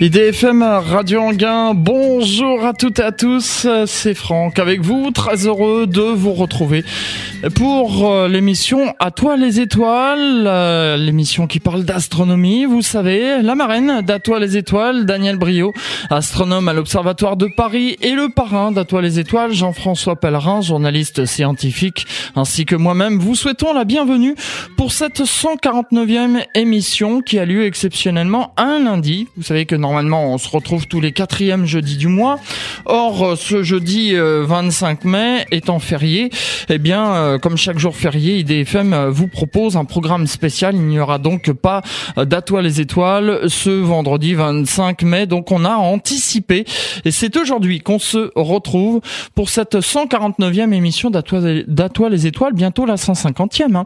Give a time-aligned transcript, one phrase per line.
[0.00, 5.88] IDFM Radio Anguin, bonjour à toutes et à tous, c'est Franck avec vous, très heureux
[5.88, 6.84] de vous retrouver
[7.54, 13.54] pour euh, l'émission À toi les étoiles, euh, l'émission qui parle d'astronomie, vous savez, la
[13.54, 15.72] marraine d'À toi les étoiles, Daniel Brio,
[16.10, 21.26] astronome à l'Observatoire de Paris et le parrain d'À toi les étoiles, Jean-François Pellerin, journaliste
[21.26, 24.34] scientifique, ainsi que moi-même, vous souhaitons la bienvenue
[24.76, 29.28] pour cette 149e émission qui a lieu exceptionnellement un lundi.
[29.36, 32.38] Vous savez que normalement on se retrouve tous les quatrièmes jeudis du mois.
[32.84, 36.28] Or, ce jeudi 25 euh, mai étant férié,
[36.68, 40.74] eh bien, euh, comme chaque jour férié, IDFM euh, vous propose un programme spécial.
[40.74, 41.80] Il n'y aura donc pas
[42.16, 45.26] d'Atoile les étoiles ce vendredi 25 mai.
[45.26, 46.66] Donc on a anticipé.
[47.06, 49.00] Et c'est aujourd'hui qu'on se retrouve
[49.34, 51.64] pour cette 149e émission d'Atoile
[52.10, 53.74] les étoiles, bientôt la 150e.
[53.74, 53.84] Hein.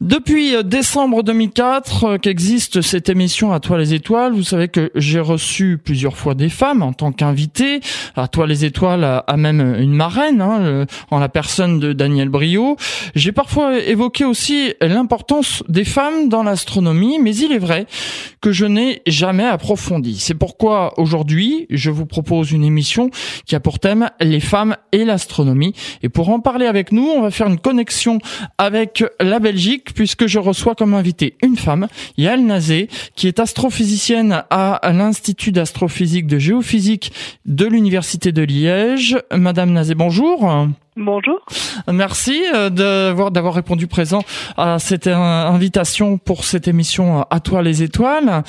[0.00, 5.78] Depuis décembre 2004 qu'existe cette émission À toi les étoiles, vous savez que j'ai reçu
[5.82, 7.80] plusieurs fois des femmes en tant qu'invité.
[8.16, 12.76] À toi les étoiles a, même une marraine, hein, en la personne de Daniel Brio.
[13.14, 17.86] J'ai parfois évoqué aussi l'importance des femmes dans l'astronomie, mais il est vrai
[18.40, 20.18] que je n'ai jamais approfondi.
[20.18, 23.10] C'est pourquoi aujourd'hui, je vous propose une émission
[23.44, 25.74] qui a pour thème les femmes et l'astronomie.
[26.02, 28.18] Et pour en parler avec nous, on va faire une connexion
[28.58, 34.44] avec la Belgique, puisque je reçois comme invité une femme, Yael Nazé, qui est astrophysicienne
[34.50, 35.15] à l'Institut
[35.52, 37.12] d'astrophysique de géophysique
[37.44, 39.18] de l'Université de Liège.
[39.32, 40.68] Madame Nazé, bonjour.
[40.96, 41.44] Bonjour.
[41.92, 44.22] Merci euh, d'avoir répondu présent
[44.56, 48.42] à cette invitation pour cette émission À toi les étoiles.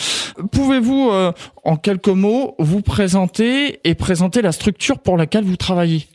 [0.52, 1.34] Pouvez-vous, euh,
[1.66, 6.08] en quelques mots, vous présenter et présenter la structure pour laquelle vous travaillez?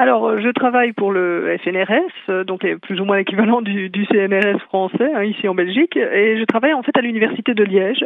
[0.00, 4.58] Alors, euh, je travaille pour le FNRS, euh, donc plus ou moins l'équivalent du, CNRS
[4.66, 8.04] français, hein, ici en Belgique, et je travaille en fait à l'université de Liège.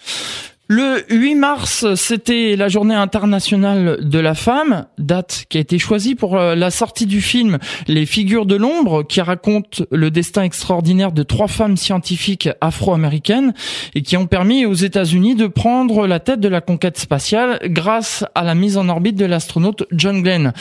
[0.75, 6.15] Le 8 mars, c'était la journée internationale de la femme, date qui a été choisie
[6.15, 11.13] pour euh, la sortie du film Les figures de l'ombre, qui raconte le destin extraordinaire
[11.13, 13.53] de trois femmes scientifiques afro-américaines
[13.95, 18.25] et qui ont permis aux États-Unis de prendre la tête de la conquête spatiale grâce
[18.35, 20.55] à la mise en orbite de l'astronaute John Glenn.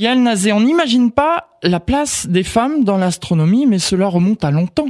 [0.00, 4.50] Yael Nazé, on n'imagine pas la place des femmes dans l'astronomie, mais cela remonte à
[4.50, 4.88] longtemps.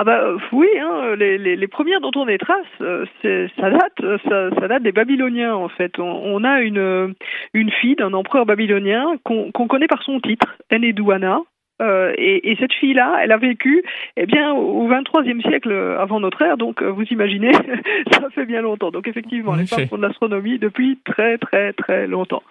[0.00, 3.68] Ah bah euh, oui, hein, les, les, les, premières dont on est trace, euh, ça
[3.68, 5.98] date, euh, ça, ça, date des Babyloniens en fait.
[5.98, 7.16] On, a une
[7.52, 11.40] une fille d'un empereur babylonien qu'on connaît par son titre, Enedouana.
[11.82, 13.82] Euh, et, et, cette fille-là, elle a vécu
[14.16, 17.50] eh bien, au 23e siècle avant notre ère, donc vous imaginez,
[18.12, 18.92] ça fait bien longtemps.
[18.92, 22.44] Donc effectivement, les femmes font de l'astronomie depuis très très très longtemps.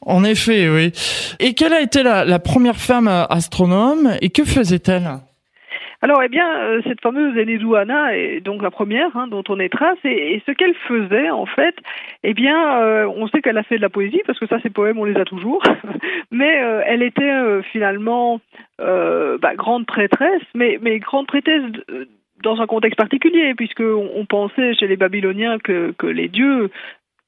[0.00, 0.90] En effet, oui.
[1.38, 5.20] Et quelle a été la, la première femme astronome et que faisait-elle?
[6.00, 9.68] Alors, eh bien, euh, cette fameuse Enedouana est donc la première hein, dont on est
[9.68, 11.74] trace, et, ce qu'elle faisait, en fait,
[12.22, 14.70] eh bien, euh, on sait qu'elle a fait de la poésie, parce que ça, ses
[14.70, 15.60] poèmes, on les a toujours,
[16.30, 18.40] mais euh, elle était finalement
[18.78, 21.64] bah, grande prêtresse, mais, grande prêtresse
[22.44, 26.70] dans un contexte particulier, puisque on, pensait chez les Babyloniens que les dieux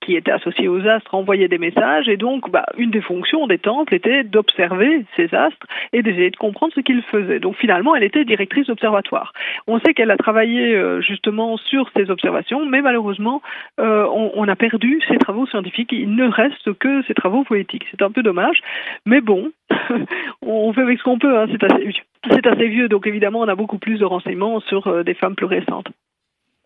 [0.00, 3.58] qui étaient associés aux astres envoyaient des messages et donc bah, une des fonctions des
[3.58, 7.40] temples était d'observer ces astres et d'essayer de comprendre ce qu'ils faisaient.
[7.40, 9.32] Donc finalement, elle était directrice d'observatoire.
[9.66, 13.42] On sait qu'elle a travaillé euh, justement sur ces observations, mais malheureusement,
[13.78, 15.92] euh, on, on, a perdu ses travaux scientifiques.
[15.92, 17.86] Il ne reste que ses travaux poétiques.
[17.90, 18.60] C'est un peu dommage,
[19.06, 19.50] mais bon,
[20.42, 21.38] on fait avec ce qu'on peut.
[21.38, 21.46] Hein.
[21.50, 25.14] C'est assez, assez vieux, donc évidemment, on a beaucoup plus de renseignements sur euh, des
[25.14, 25.88] femmes plus récentes.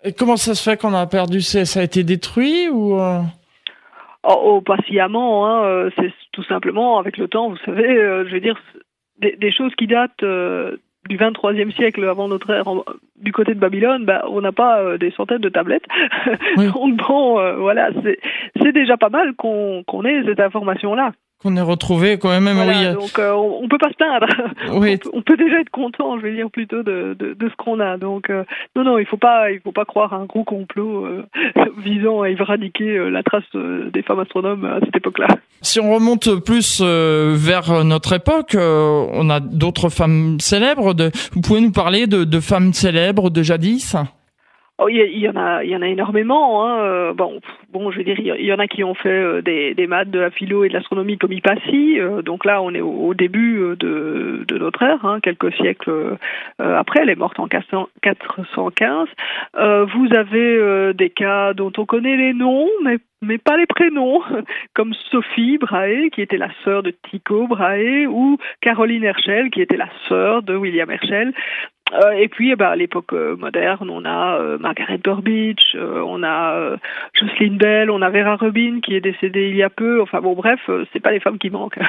[0.05, 1.81] Et comment ça se fait qu'on a perdu ça?
[1.81, 3.21] A été détruit ou euh?
[4.23, 5.47] oh, oh, pas sciemment.
[5.47, 8.61] Hein, euh, c'est tout simplement avec le temps, vous savez, euh, je veux dire,
[9.19, 10.25] des, choses qui datent
[11.09, 12.65] du 23e siècle avant notre ère
[13.17, 15.87] du côté de Babylone, bah, on n'a pas euh, des centaines de tablettes.
[16.57, 21.13] Donc bon, voilà, c'est déjà pas mal qu'on qu'on ait cette information-là
[21.45, 22.47] qu'on ait retrouvé quand même.
[22.47, 22.95] oui.
[22.95, 24.27] Donc euh, on, peut pas se plaindre.
[24.81, 24.99] Oui.
[25.13, 27.99] On, peut, déjà être content, je vais dire plutôt de, de, de ce qu'on a.
[27.99, 28.45] Donc euh,
[28.75, 31.23] non non, il faut pas il faut pas croire à un gros complot euh,
[31.79, 35.29] visant à éradiquer la trace des femmes astronomes à cette époque-là.
[35.61, 40.95] Si on remonte plus vers notre époque, on a d'autres femmes célèbres.
[40.95, 41.11] De...
[41.33, 43.97] Vous pouvez nous parler de, de femmes célèbres de jadis?
[44.79, 46.67] Oh, il, y, en a, il y en a énormément.
[46.67, 46.81] Hein.
[46.81, 47.41] Euh, bon,
[47.73, 50.19] bon, je veux dire, il y en a qui ont fait euh, des, maths, de
[50.19, 52.01] la philo et de l'astronomie comme Hypatie.
[52.01, 56.17] Euh, donc là, on est au, début de, de, notre ère, hein, quelques siècles
[56.59, 57.03] après.
[57.03, 59.09] Elle est morte en 415.
[59.55, 64.21] vous avez des cas dont on connaît les noms, mais mais pas les prénoms,
[64.75, 69.77] comme Sophie Brahe, qui était la sœur de Tycho Brahe, ou Caroline Herschel, qui était
[69.77, 71.33] la sœur de William Herschel.
[71.93, 76.23] Euh, et puis, eh ben, à l'époque euh, moderne, on a euh, Margaret Burbidge, on
[76.23, 76.77] a
[77.13, 80.01] Jocelyn Bell, on a Vera Rubin qui est décédée il y a peu.
[80.01, 80.61] Enfin bon, bref,
[80.93, 81.79] c'est pas les femmes qui manquent.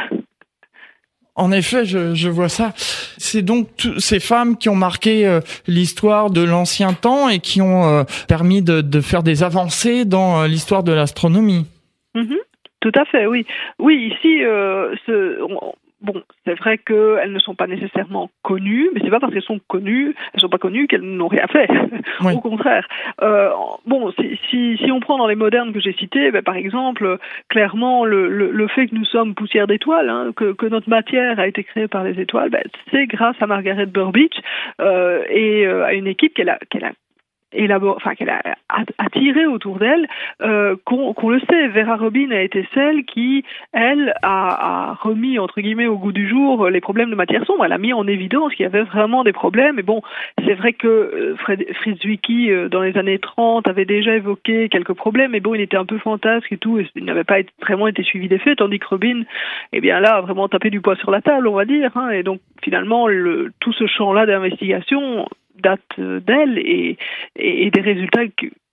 [1.38, 2.71] En effet, je, je vois ça.
[2.77, 8.62] C'est donc ces femmes qui ont marqué l'histoire de l'ancien temps et qui ont permis
[8.62, 11.68] de, de, faire des avancées dans l'histoire de l'astronomie.
[12.15, 12.38] Mm-hmm.
[12.80, 13.45] Tout à fait, oui.
[13.80, 14.39] Oui, ici,
[15.06, 15.41] ce,
[16.05, 19.59] Bon, c'est vrai qu'elles ne sont pas nécessairement connues, mais c'est pas parce qu'elles sont
[19.67, 21.67] connues, elles sont pas connues qu'elles n'ont rien fait.
[22.23, 22.87] Au contraire.
[23.23, 23.49] Euh,
[23.87, 27.17] bon, si, si, si, on prend dans les modernes que j'ai cités, ben, par exemple,
[27.49, 31.39] clairement, le, le, le, fait que nous sommes poussière d'étoiles, hein, que, que, notre matière
[31.39, 32.61] a été créée par les étoiles, ben,
[32.91, 34.37] c'est grâce à Margaret Burbidge
[34.81, 36.91] euh, et euh, à une équipe qu'elle a, qu'elle a
[37.95, 38.41] enfin qu'elle a
[38.97, 40.07] attiré autour d'elle,
[40.41, 41.67] euh, qu'on le sait.
[41.69, 43.43] Vera Robin a été celle qui,
[43.73, 47.65] elle, a, remis entre guillemets au goût du jour les problèmes de matière sombre.
[47.65, 49.79] Elle a mis en évidence qu'il y avait vraiment des problèmes.
[49.79, 50.01] Et bon,
[50.45, 54.93] c'est vrai que euh, Fritz Zwicky, euh, dans les années 30, avait déjà évoqué quelques
[54.93, 55.31] problèmes.
[55.31, 56.79] Mais bon, il était un peu fantasque et tout.
[56.79, 58.57] Et il n'avait pas vraiment été suivi des faits.
[58.57, 59.23] Tandis que Robin,
[59.73, 61.91] eh bien là, a vraiment tapé du poids sur la table, on va dire.
[61.95, 62.09] Hein.
[62.11, 65.27] Et donc, finalement, le, tout ce champ-là d'investigation
[65.61, 66.97] date euh, d'elle et,
[67.35, 68.23] et, des résultats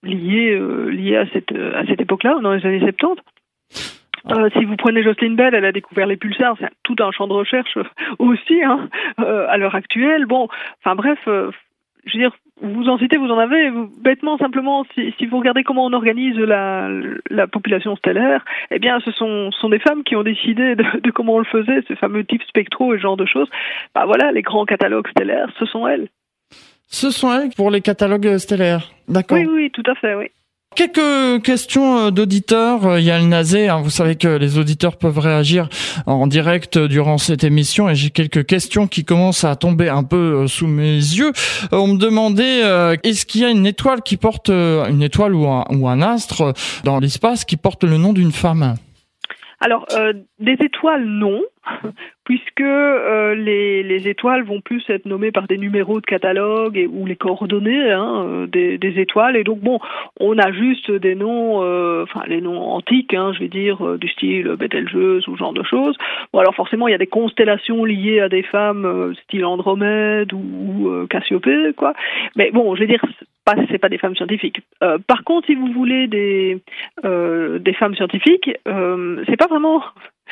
[0.03, 3.21] liés, euh, liés à cette, euh, à cette époque-là, dans les années 70.
[4.31, 7.27] Euh, si vous prenez Jocelyn Bell, elle a découvert les pulsars, c'est tout un champ
[7.27, 7.77] de recherche
[8.19, 8.87] aussi hein,
[9.19, 10.25] euh, à l'heure actuelle.
[10.25, 10.47] Bon,
[10.79, 11.51] enfin bref, euh,
[12.05, 13.71] je veux dire, vous en citez, vous en avez.
[14.01, 16.89] Bêtement, simplement, si, si vous regardez comment on organise la,
[17.29, 21.11] la, population stellaire, eh bien, ce sont, sont des femmes qui ont décidé de, de,
[21.11, 23.49] comment on le faisait, ces fameux types spectraux et ce genre de choses.
[23.93, 26.07] Bah voilà, les grands catalogues stellaires, ce sont elles.
[26.93, 28.91] Ce sont pour les catalogues stellaires.
[29.07, 29.39] D'accord.
[29.39, 30.27] Oui, oui, tout à fait, oui.
[30.75, 32.85] Quelques questions euh, d'auditeurs.
[32.85, 33.67] Euh, il y a le Nazé.
[33.67, 33.81] Hein.
[33.81, 35.69] Vous savez que les auditeurs peuvent réagir
[36.05, 40.43] en direct durant cette émission et j'ai quelques questions qui commencent à tomber un peu
[40.43, 41.31] euh, sous mes yeux.
[41.71, 42.61] On me demandait
[43.03, 46.53] est-ce qu'il y a une étoile qui porte une étoile ou un, ou un astre
[46.83, 48.75] dans l'espace qui porte le nom d'une femme?
[49.59, 49.87] Alors
[50.43, 51.41] des étoiles non
[52.25, 57.05] puisque euh, les, les, étoiles vont plus être nommées par des numéros de catalogue ou
[57.05, 59.35] les coordonnées hein, euh, des, étoiles.
[59.35, 59.79] Et donc, bon,
[60.19, 64.07] on a juste des noms, euh, enfin, les noms antiques, hein, je vais dire, du
[64.09, 65.95] style Bételgeuse ou ce genre de choses.
[66.31, 71.07] Bon, alors forcément, il y a des constellations liées à des femmes, style Andromède ou,
[71.09, 71.93] Cassiopée, quoi.
[72.35, 73.03] Mais bon, je vais dire,
[73.45, 74.61] pas, c'est pas des femmes scientifiques.
[75.07, 76.61] par contre, si vous voulez des,
[77.03, 79.83] des femmes scientifiques, c'est pas vraiment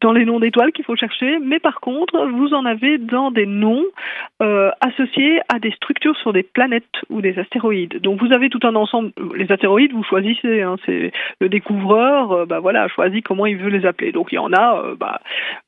[0.00, 3.46] dans les noms d'étoiles qu'il faut chercher, mais par contre, vous en avez dans des
[3.46, 3.84] noms
[4.42, 8.00] euh, associés à des structures sur des planètes ou des astéroïdes.
[8.00, 9.12] Donc vous avez tout un ensemble.
[9.36, 10.62] Les astéroïdes, vous choisissez.
[10.62, 14.12] Hein, c'est le découvreur, euh, bah voilà, choisit comment il veut les appeler.
[14.12, 15.20] Donc il y en a, euh, bah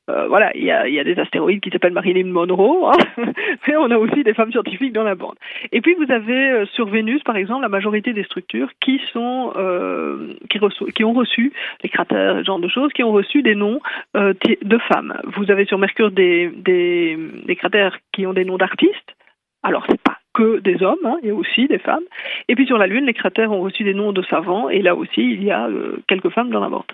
[0.09, 2.97] euh, voilà, il y a, des astéroïdes qui s'appellent Marilyn Monroe, hein,
[3.67, 5.35] mais on a aussi des femmes scientifiques dans la bande.
[5.71, 9.53] Et puis vous avez euh, sur Vénus, par exemple, la majorité des structures qui sont
[9.55, 10.59] euh, qui,
[10.93, 13.79] qui, ont reçu les cratères, ce genre de choses, qui ont reçu des noms
[14.23, 15.19] euh, de femmes.
[15.35, 16.51] Vous avez sur Mercure des,
[17.57, 19.15] cratères qui ont des noms d'artistes.
[19.63, 22.03] Alors c'est pas que des hommes, hein, il y a aussi des femmes.
[22.47, 24.95] Et puis sur la Lune, les cratères ont reçu des noms de savants, et là
[24.95, 25.69] aussi il y a
[26.07, 26.91] quelques femmes dans la bande.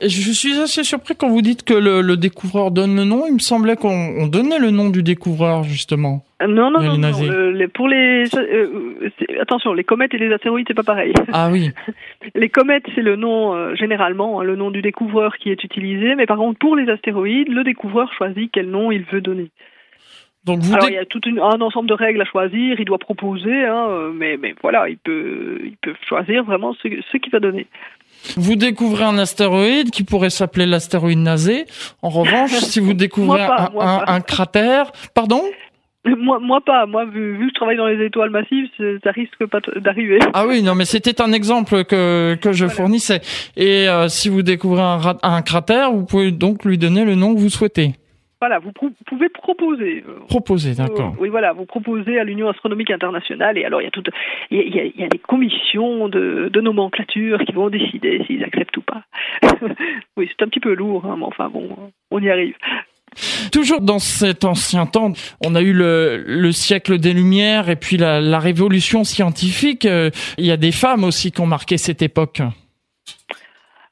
[0.00, 3.26] Je suis assez surpris quand vous dites que le, découvreur donne le nom.
[3.26, 6.24] Il me semblait qu'on donnait le nom du découvreur justement.
[6.40, 7.10] Euh, non, non, non,
[7.74, 11.12] pour les euh, attention, les comètes et les astéroïdes, c'est pas pareil.
[11.32, 11.70] Ah oui.
[12.34, 16.14] les comètes, c'est le nom euh, généralement, hein, le nom du découvreur qui est utilisé,
[16.14, 19.50] mais par contre pour les astéroïdes, le découvreur choisit quel nom il veut donner.
[20.44, 22.98] Donc vous Alors il y a tout un ensemble de règles à choisir, il doit
[22.98, 27.40] proposer, hein, mais, mais voilà, il peut, il peut choisir vraiment ce, ce qu'il va
[27.40, 27.66] donner.
[28.36, 31.66] Vous découvrez un astéroïde qui pourrait s'appeler l'astéroïde Nazé.
[32.02, 35.42] En revanche, si vous découvrez un, un, cratère, pardon?
[36.04, 36.86] Moi, moi pas.
[36.86, 38.66] Moi, vu, vu, que je travaille dans les étoiles massives,
[39.02, 40.18] ça risque pas d'arriver.
[40.32, 43.20] Ah oui, non, mais c'était un exemple que, que je fournissais.
[43.56, 47.34] Et euh, si vous découvrez un, un, cratère, vous pouvez donc lui donner le nom
[47.34, 47.94] que vous souhaitez.
[48.40, 50.04] Voilà, vous pouvez proposer.
[50.08, 51.14] Euh, proposer, d'accord.
[51.18, 54.10] oui, voilà, vous proposez à l'Union astronomique internationale et alors il y a toute,
[54.50, 58.44] il y a, il y a des commissions de, de, nomenclature qui vont décider s'ils
[58.44, 59.02] acceptent ou pas.
[60.16, 61.68] oui, c'est un petit peu lourd, hein, mais enfin bon,
[62.12, 62.54] on y arrive.
[63.50, 65.12] Toujours dans cet ancien temps,
[65.44, 69.84] on a eu le, le siècle des Lumières et puis la, la révolution scientifique.
[69.84, 72.40] Euh, il y a des femmes aussi qui ont marqué cette époque.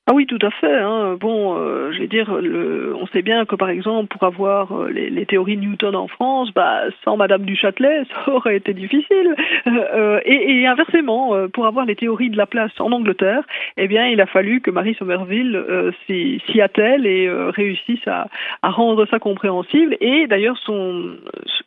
[0.08, 0.78] Ah oui, tout à fait.
[0.78, 1.16] Hein.
[1.18, 4.88] Bon, euh, je vais dire, le, on sait bien que par exemple, pour avoir euh,
[4.88, 9.34] les, les, théories Newton en France, bah, sans Madame du Châtelet, ça aurait été difficile.
[9.66, 13.42] Euh, et, et, inversement, euh, pour avoir les théories de la place en Angleterre,
[13.76, 18.28] eh bien, il a fallu que Marie Somerville euh, s'y attelle et réussisse à,
[18.62, 19.96] à, rendre ça compréhensible.
[20.00, 21.16] Et d'ailleurs, son,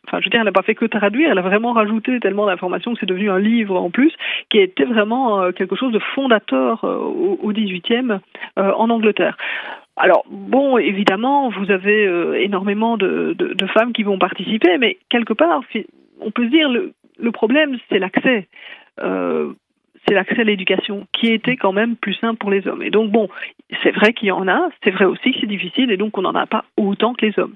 [0.06, 2.46] enfin, je veux dire, elle n'a pas fait que traduire, elle a vraiment rajouté tellement
[2.46, 4.14] d'informations que c'est devenu un livre en plus,
[4.48, 8.18] qui était vraiment quelque chose de fondateur au, au 18e euh,
[8.56, 9.36] en Angleterre.
[10.00, 13.36] Alors bon, évidemment, vous avez euh, énormément de,
[13.74, 15.62] femmes qui vont participer, mais quelque part,
[16.20, 18.48] on peut se dire le, le problème, c'est l'accès.
[19.00, 19.52] Euh,
[20.08, 22.82] c'est l'accès à l'éducation, qui était quand même plus simple pour les hommes.
[22.82, 23.28] Et donc bon,
[23.82, 26.22] c'est vrai qu'il y en a, c'est vrai aussi que c'est difficile, et donc on
[26.22, 27.54] n'en a pas autant que les hommes.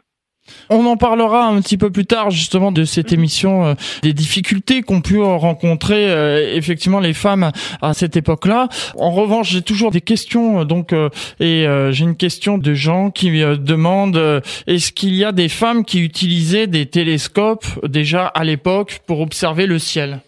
[0.71, 3.19] On en parlera un petit peu plus tard justement de cette mhm.
[3.19, 7.51] émission, euh, des difficultés qu'ont pu rencontrer euh, effectivement les femmes
[7.83, 8.69] à cette époque-là.
[8.97, 10.95] En revanche, j'ai toujours des questions euh, donc
[11.41, 16.01] et j'ai une question de gens qui demandent est-ce qu'il y a des femmes qui
[16.01, 20.21] utilisaient des télescopes déjà à l'époque pour observer le ciel?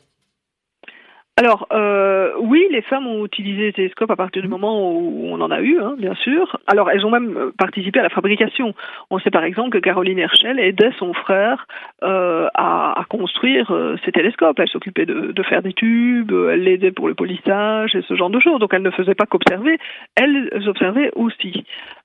[1.39, 5.39] Alors, euh, oui, les femmes ont utilisé les télescopes à partir du moment où on
[5.43, 6.59] en a eu, hein, bien sûr.
[6.67, 8.73] Alors, elles ont même euh, participé à la fabrication.
[9.11, 11.67] On sait par exemple que Caroline Herschel aidait son frère
[12.03, 14.59] euh, à, à, construire euh, ces télescopes.
[14.59, 18.31] Elle s'occupait de, de, faire des tubes, elle l'aidait pour le polissage et ce genre
[18.31, 18.59] de choses.
[18.59, 19.79] Donc, elle ne faisait pas qu'observer,
[20.15, 21.65] elles observaient aussi.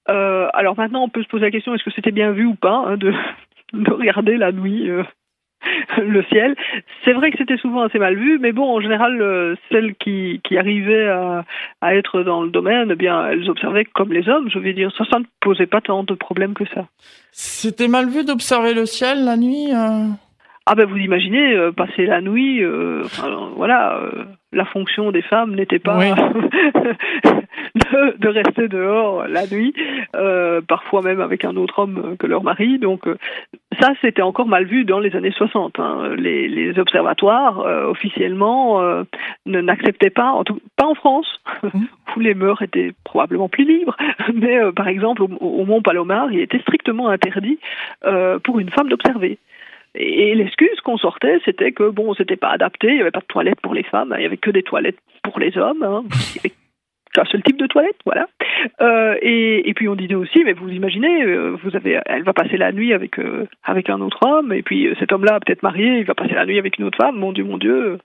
[0.09, 2.55] Euh, alors maintenant, on peut se poser la question est-ce que c'était bien vu ou
[2.55, 3.13] pas hein, de,
[3.73, 4.89] de regarder la nuit
[5.97, 6.55] le ciel.
[7.03, 10.39] C'est vrai que c'était souvent assez mal vu, mais bon, en général, euh, celles qui,
[10.57, 14.49] arrivaient à, être dans le domaine, eh bien, elles observaient comme les hommes.
[14.49, 16.87] Je veux dire, ça, ça ne posait pas tant de problèmes que ça.
[17.31, 20.07] C'était mal vu d'observer le ciel la nuit euh
[20.67, 25.23] ah ben vous imaginez euh, passer la nuit, euh, enfin, voilà, euh, la fonction des
[25.23, 25.97] femmes n'était pas
[27.75, 29.73] de, de, rester dehors la nuit,
[30.67, 32.77] parfois même avec un autre homme que leur mari.
[32.77, 33.07] Donc
[33.79, 35.79] ça c'était encore mal vu dans les années 60.
[35.79, 36.13] Hein.
[36.15, 38.81] Les, les, observatoires officiellement
[39.45, 41.69] ne n'acceptaient pas, en tout, pas en France mmh.
[42.15, 43.95] où les mœurs étaient probablement plus libres,
[44.35, 47.57] mais par exemple au, au, Mont Palomar il était strictement interdit
[48.43, 49.39] pour une femme d'observer.
[49.95, 53.25] Et l'excuse qu'on sortait, c'était que bon, c'était pas adapté, il n'y avait pas de
[53.25, 55.83] toilettes pour les femmes, il y avait que des toilettes pour les hommes.
[55.83, 56.03] Hein.
[56.09, 56.55] Il y avait
[57.13, 58.27] qu'un seul type de toilette, voilà.
[58.79, 62.33] Euh, et, et, puis on disait aussi, mais vous imaginez, euh, vous avez, elle va
[62.33, 65.99] passer la nuit avec euh, avec un autre homme, et puis cet homme-là peut-être marié,
[65.99, 67.17] il va passer la nuit avec une autre femme.
[67.17, 67.97] Mon Dieu, mon Dieu.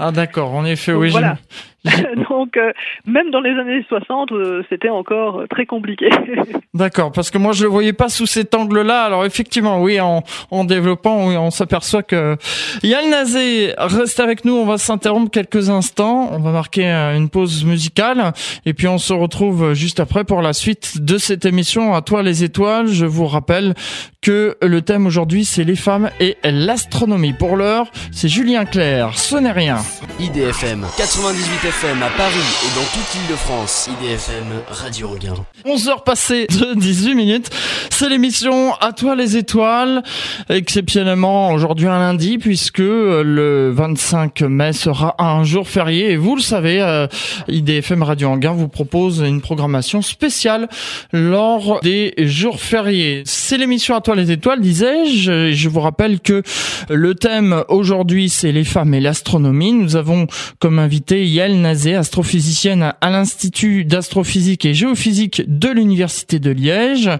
[0.00, 1.10] Ah d'accord, en effet, oui.
[1.10, 1.36] Voilà.
[2.30, 2.72] Donc, euh,
[3.06, 6.08] même dans les années 60, euh, c'était encore euh, très compliqué.
[6.74, 9.02] D'accord, parce que moi, je le voyais pas sous cet angle-là.
[9.02, 12.36] Alors, effectivement, oui, en, en développant, oui, on s'aperçoit que
[12.84, 14.54] Yann Nazé reste avec nous.
[14.54, 16.30] On va s'interrompre quelques instants.
[16.32, 18.32] On va marquer une pause musicale.
[18.64, 21.94] Et puis, on se retrouve juste après pour la suite de cette émission.
[21.94, 22.86] À toi, les étoiles.
[22.86, 23.74] Je vous rappelle
[24.20, 27.32] que le thème aujourd'hui, c'est les femmes et l'astronomie.
[27.32, 29.18] Pour l'heure, c'est Julien Clerc.
[29.18, 29.81] Ce n'est rien.
[30.20, 32.34] IDFM 98 FM à Paris
[32.64, 33.88] et dans toute l'île de France.
[34.00, 35.34] IDFM Radio Regain.
[35.64, 37.50] 11 heures passées de 18 minutes.
[37.90, 40.02] C'est l'émission À toi les étoiles.
[40.48, 46.42] Exceptionnellement aujourd'hui un lundi puisque le 25 mai sera un jour férié et vous le
[46.42, 47.06] savez, euh,
[47.48, 50.68] IDFM Radio Anguin vous propose une programmation spéciale
[51.12, 53.22] lors des jours fériés.
[53.24, 55.52] C'est l'émission À toi les étoiles, disais-je.
[55.52, 56.42] Je vous rappelle que
[56.88, 59.71] le thème aujourd'hui c'est les femmes et l'astronomie.
[59.74, 60.26] Nous avons
[60.58, 67.10] comme invité Yael Nazé, astrophysicienne à l'Institut d'astrophysique et géophysique de l'Université de Liège.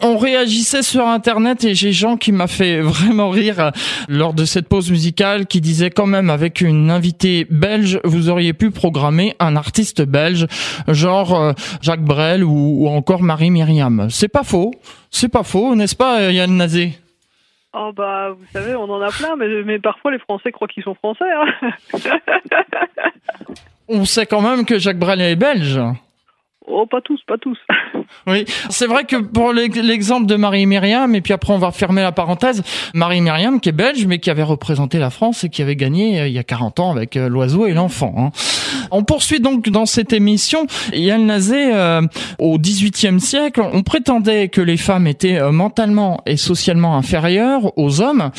[0.00, 3.72] On réagissait sur Internet et j'ai Jean qui m'a fait vraiment rire
[4.08, 8.52] lors de cette pause musicale qui disait quand même avec une invitée belge, vous auriez
[8.52, 10.46] pu programmer un artiste belge,
[10.88, 14.08] genre euh, Jacques Brel ou, encore Marie Myriam.
[14.10, 14.72] C'est pas faux,
[15.10, 16.94] c'est pas faux, n'est-ce pas Yann Nazé?
[17.76, 20.84] Oh bah vous savez, on en a plein, mais, mais parfois les Français croient qu'ils
[20.84, 21.24] sont français.
[21.24, 21.70] Hein
[23.88, 25.80] on sait quand même que Jacques Brel est belge.
[26.66, 27.58] Oh, pas tous, pas tous.
[28.26, 32.12] Oui, c'est vrai que pour l'exemple de Marie-Myriam, et puis après on va fermer la
[32.12, 32.62] parenthèse,
[32.94, 36.28] Marie-Myriam qui est belge, mais qui avait représenté la France et qui avait gagné euh,
[36.28, 38.14] il y a 40 ans avec euh, l'oiseau et l'enfant.
[38.16, 38.30] Hein.
[38.90, 40.66] On poursuit donc dans cette émission.
[40.92, 42.02] Yann Nazé, euh,
[42.38, 48.30] au XVIIIe siècle, on prétendait que les femmes étaient mentalement et socialement inférieures aux hommes.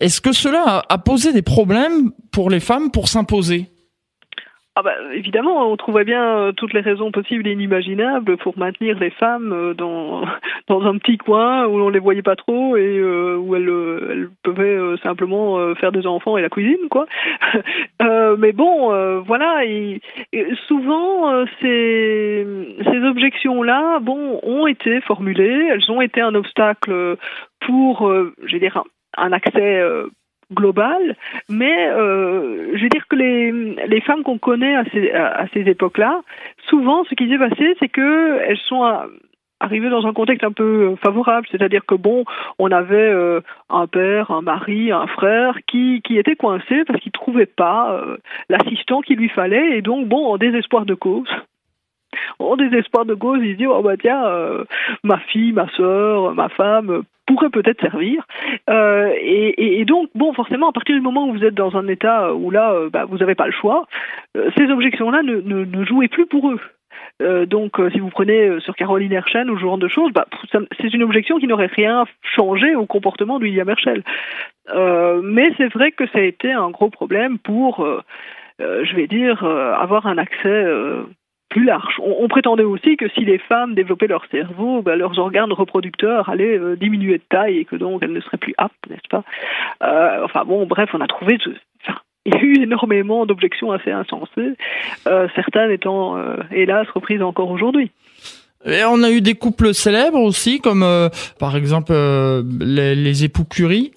[0.00, 3.71] Est-ce que cela a posé des problèmes pour les femmes pour s'imposer?
[4.74, 8.98] Ah bah, évidemment, on trouvait bien euh, toutes les raisons possibles et inimaginables pour maintenir
[8.98, 10.22] les femmes euh, dans
[10.68, 13.68] dans un petit coin où on les voyait pas trop et euh, où elles,
[14.10, 17.06] elles pouvaient simplement faire des enfants et la cuisine, quoi.
[18.38, 19.62] mais bon, voilà.
[20.66, 22.46] Souvent, ces
[22.84, 25.68] ces objections-là, bon, ont été formulées.
[25.70, 27.16] Elles ont été un obstacle
[27.66, 28.10] pour,
[28.44, 28.82] je vais dire,
[29.16, 29.82] un accès
[30.52, 31.16] global,
[31.48, 35.60] mais euh, je veux dire que les, les femmes qu'on connaît à ces, à ces
[35.60, 36.22] époques-là,
[36.68, 38.82] souvent ce qui s'est passé, c'est que elles sont
[39.62, 42.24] arrivées dans un contexte un peu favorable, c'est-à-dire que bon,
[42.58, 43.40] on avait euh,
[43.70, 48.16] un père, un mari, un frère qui, qui était coincé parce qu'il trouvait pas euh,
[48.48, 49.78] l'assistant qu'il lui fallait.
[49.78, 51.28] Et donc bon, en désespoir de cause,
[52.38, 54.64] en désespoir de cause, il se dit oh bah tiens, euh,
[55.02, 58.26] ma fille, ma soeur, ma femme pourrait peut-être servir.
[58.70, 62.34] Euh, et, donc bon, forcément, à partir du moment où vous êtes dans un état
[62.34, 63.86] où là, euh, bah, vous n'avez pas le choix,
[64.36, 66.60] euh, ces objections-là ne, ne, ne jouaient plus pour eux.
[67.20, 70.94] Euh, donc, si vous prenez sur Caroline Herschel ou ce genre de choses, bah, c'est
[70.94, 74.02] une objection qui n'aurait rien changé au comportement de William Herschel.
[74.74, 77.86] Euh, mais c'est vrai que ça a été un gros problème pour,
[78.58, 80.64] je vais dire, avoir un accès
[81.52, 82.00] plus large.
[82.02, 86.58] On, prétendait aussi que si les femmes développaient leur cerveau, ben, leurs organes reproducteurs allaient
[86.58, 89.22] euh, diminuer de taille et que donc elles ne seraient plus aptes, n'est-ce pas?
[89.82, 91.36] Euh, Enfin bon, bref, on a trouvé...
[92.24, 94.52] Il y a eu énormément d'objections assez insensées,
[95.08, 96.16] euh, certaines étant,
[96.52, 97.90] hélas, reprises encore aujourd'hui.
[98.64, 100.86] Et on a eu des couples célèbres aussi, comme
[101.40, 103.90] par exemple les époux Curie,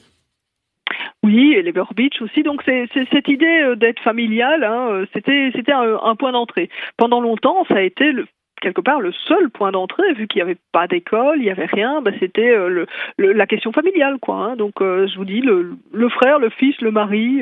[1.25, 2.43] oui, et les Beach aussi.
[2.43, 6.69] Donc c'est cette idée euh, d'être familial, hein, euh, c'était c'était un, point d'entrée.
[6.97, 8.27] Pendant longtemps, ça a été le,
[8.61, 11.65] quelque part le seul point d'entrée, vu qu'il n'y avait pas d'école, il n'y avait
[11.65, 12.85] rien, bah, c'était euh,
[13.17, 14.35] le, la question familiale, quoi.
[14.35, 14.55] Hein.
[14.55, 17.41] Donc, je vous dis, le, le, frère, le fils, le mari,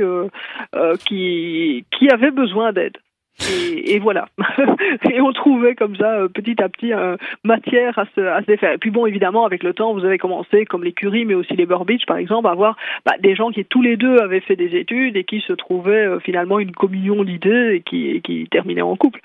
[1.06, 2.98] qui, qui avait besoin d'aide.
[3.42, 4.28] Et, voilà.
[5.12, 8.74] et on trouvait comme ça, euh, petit à petit, euh, matière à se, à défaire.
[8.74, 11.56] Et puis bon, évidemment, avec le temps, vous avez commencé, comme les Curie, mais aussi
[11.56, 14.56] les Burbidge, par exemple, à avoir bah, des gens qui tous les deux avaient fait
[14.56, 18.96] des études et qui se trouvaient euh, finalement une communion d'idées et qui, terminaient en
[18.96, 19.20] couple.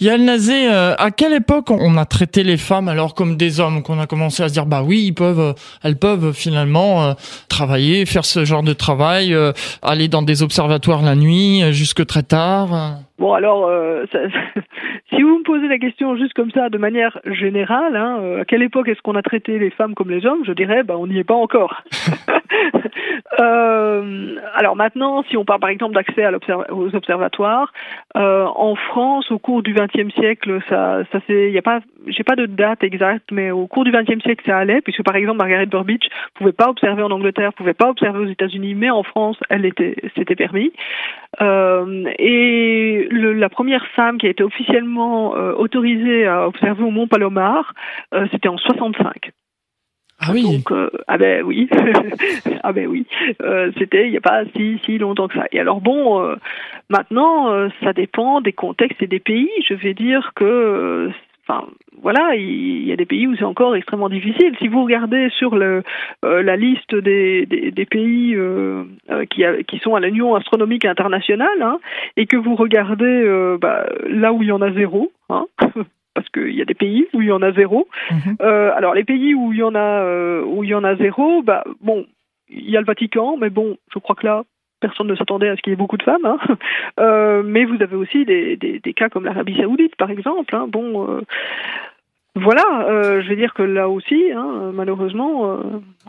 [0.00, 3.98] Yann Nazé, à quelle époque on a traité les femmes alors comme des hommes qu'on
[3.98, 7.14] a commencé à se dire bah oui ils peuvent elles peuvent finalement
[7.48, 9.36] travailler faire ce genre de travail
[9.82, 13.70] aller dans des observatoires la nuit jusque très tard Bon alors
[14.12, 14.18] ça,
[15.10, 18.62] si vous me posez la question juste comme ça de manière générale hein, à quelle
[18.62, 21.18] époque est-ce qu'on a traité les femmes comme les hommes je dirais bah on n'y
[21.18, 21.82] est pas encore
[24.54, 26.24] alors maintenant si on parle par exemple d'accès
[26.70, 27.72] aux observatoires
[28.14, 32.24] en France au cours du XXe siècle, ça, ça c'est, il y a pas, j'ai
[32.24, 35.38] pas de date exacte, mais au cours du XXe siècle, ça allait, puisque par exemple
[35.38, 39.38] Margaret Burbidge pouvait pas observer en Angleterre, pouvait pas observer aux États-Unis, mais en France,
[39.48, 40.72] elle était, c'était permis.
[41.40, 46.90] Euh, et le, la première femme qui a été officiellement euh, autorisée à observer au
[46.90, 47.74] Mont Palomar,
[48.14, 49.30] euh, c'était en 65.
[50.20, 50.42] Ah oui.
[50.42, 51.68] Donc, euh, ah ben oui,
[52.64, 53.06] ah ben oui,
[53.40, 55.46] euh, c'était il n'y a pas si si longtemps que ça.
[55.52, 56.34] Et alors bon, euh,
[56.90, 59.48] maintenant euh, ça dépend des contextes et des pays.
[59.68, 61.08] Je vais dire que,
[61.48, 61.66] enfin
[62.00, 64.54] voilà, il y a des pays où c'est encore extrêmement difficile.
[64.58, 65.82] Si vous regardez sur le
[66.22, 68.36] la liste des des, des pays
[69.30, 71.78] qui a, qui sont à l'Union astronomique internationale, hein,
[72.16, 75.10] et que vous regardez bah, là où il y en a zéro.
[75.30, 75.46] Hein,
[76.18, 77.86] parce qu'il y a des pays où il y en a zéro.
[78.10, 78.36] Mhm.
[78.40, 80.96] Euh, alors les pays où il y en a euh, où il y en a
[80.96, 82.06] zéro, bah bon,
[82.48, 84.42] il y a le Vatican, mais bon, je crois que là
[84.80, 86.24] personne ne s'attendait à ce qu'il y ait beaucoup de femmes.
[86.24, 86.38] Hein.
[87.00, 90.54] Euh, mais vous avez aussi des, des, des cas comme l'Arabie Saoudite, par exemple.
[90.56, 90.66] Hein.
[90.68, 91.22] Bon,
[92.40, 95.56] voilà, euh, je vais dire que là aussi, hein, malheureusement, euh,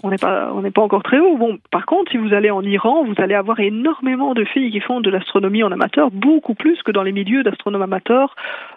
[0.04, 1.38] on n'est pas, on n'est pas encore très haut.
[1.38, 4.80] Bon, par contre, si vous allez en Iran, vous allez avoir énormément de filles qui
[4.80, 8.36] font de l'astronomie en amateur, beaucoup plus que dans les milieux d'astronomes amateurs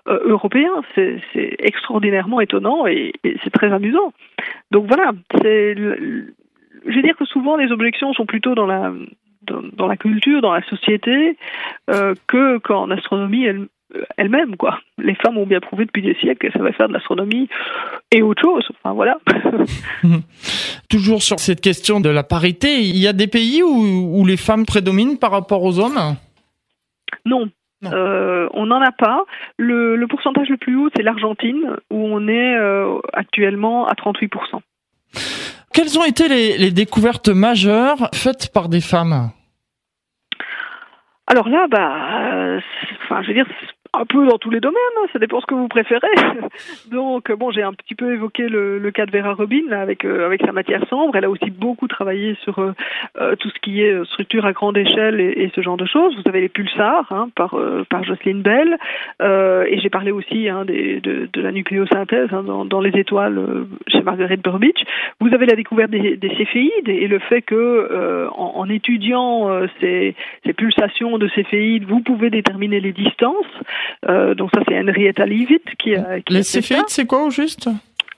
[0.09, 0.83] euh, européens.
[0.95, 1.21] C'est,
[1.59, 3.13] extraordinairement étonnant et,
[3.45, 4.13] c'est très amusant.
[4.71, 8.93] Donc voilà, c'est, je vais dire que souvent les objections sont plutôt dans la
[9.47, 11.37] dans, la culture, dans la société,
[11.87, 13.67] que qu'en astronomie elle,
[14.17, 14.81] elle-même, quoi.
[14.99, 17.49] Les femmes ont bien prouvé depuis des siècles qu'elles savaient faire de l'astronomie
[18.11, 18.67] et autre chose.
[18.71, 19.19] Enfin, voilà.
[20.89, 24.37] Toujours sur cette question de la parité, il y a des pays où, où les
[24.37, 26.17] femmes prédominent par rapport aux hommes?
[27.25, 27.49] Non,
[27.83, 29.25] on n'en a pas.
[29.57, 32.57] Le, le, pourcentage le plus haut, c'est l'Argentine, où on est
[33.13, 34.61] actuellement à 38%.
[35.73, 39.31] Quelles ont été les, découvertes majeures faites par des femmes?
[41.27, 42.59] Alors là, bah,
[43.05, 43.47] enfin, je veux dire,
[43.95, 46.09] un peu dans tous les domaines, hein, ça dépend ce que vous préférez.
[46.91, 50.07] Donc bon, j'ai un petit peu évoqué le, le cas de Vera Robin là, avec
[50.07, 51.15] euh, avec sa matière sombre.
[51.15, 52.73] Elle a aussi beaucoup travaillé sur euh,
[53.21, 56.15] euh, tout ce qui est structure à grande échelle et, et, ce genre de choses.
[56.17, 57.55] Vous avez les pulsars hein, par
[57.91, 58.79] par Jocelyn Bell
[59.21, 63.67] et j'ai parlé aussi hein, des, de, de, la nucléosynthèse hein, dans, dans, les étoiles
[63.89, 64.83] chez Margaret Burbidge.
[65.21, 69.49] Vous avez la découverte des, des céphéides et le fait que en, en, étudiant
[69.81, 70.15] ces,
[70.47, 73.47] ces pulsations de céphéides, vous pouvez déterminer les distances.
[74.09, 76.21] Euh, donc ça, c'est Henrietta Leavitt qui a.
[76.21, 77.69] Qui les céphéides, c'est quoi au juste?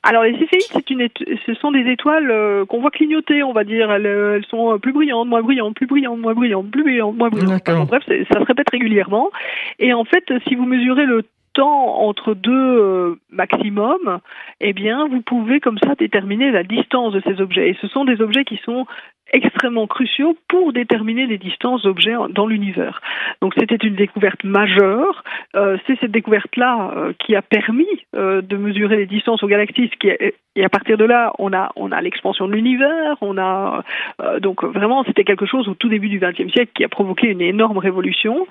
[0.03, 1.09] Alors les céphéides, c'est une,
[1.47, 3.91] ce sont des étoiles euh, qu'on voit clignoter, on va dire.
[3.91, 7.31] Elles, euh, elles, sont plus brillantes, moins brillantes, plus brillantes, moins brillantes, plus brillantes, moins
[7.31, 7.63] brillantes.
[7.67, 9.31] Enfin, bref, ça se répète régulièrement.
[9.79, 11.25] Et en fait, si vous mesurez le
[11.55, 14.21] temps entre deux euh, maximums,
[14.61, 17.71] eh bien, vous pouvez comme ça déterminer la distance de ces objets.
[17.71, 18.87] Et ce sont des objets qui sont
[19.33, 23.01] extrêmement cruciaux pour déterminer les distances d'objets dans l'univers.
[23.41, 25.25] Donc c'était une découverte majeure.
[25.57, 29.91] Euh, c'est cette découverte-là euh, qui a permis euh, de mesurer les distances aux galaxies,
[30.01, 30.11] qui
[30.57, 33.83] et à partir de là, on a on a l'expansion de l'univers, on a
[34.23, 37.29] euh, donc vraiment c'était quelque chose au tout début du XXe siècle qui a provoqué
[37.29, 38.47] une énorme révolution.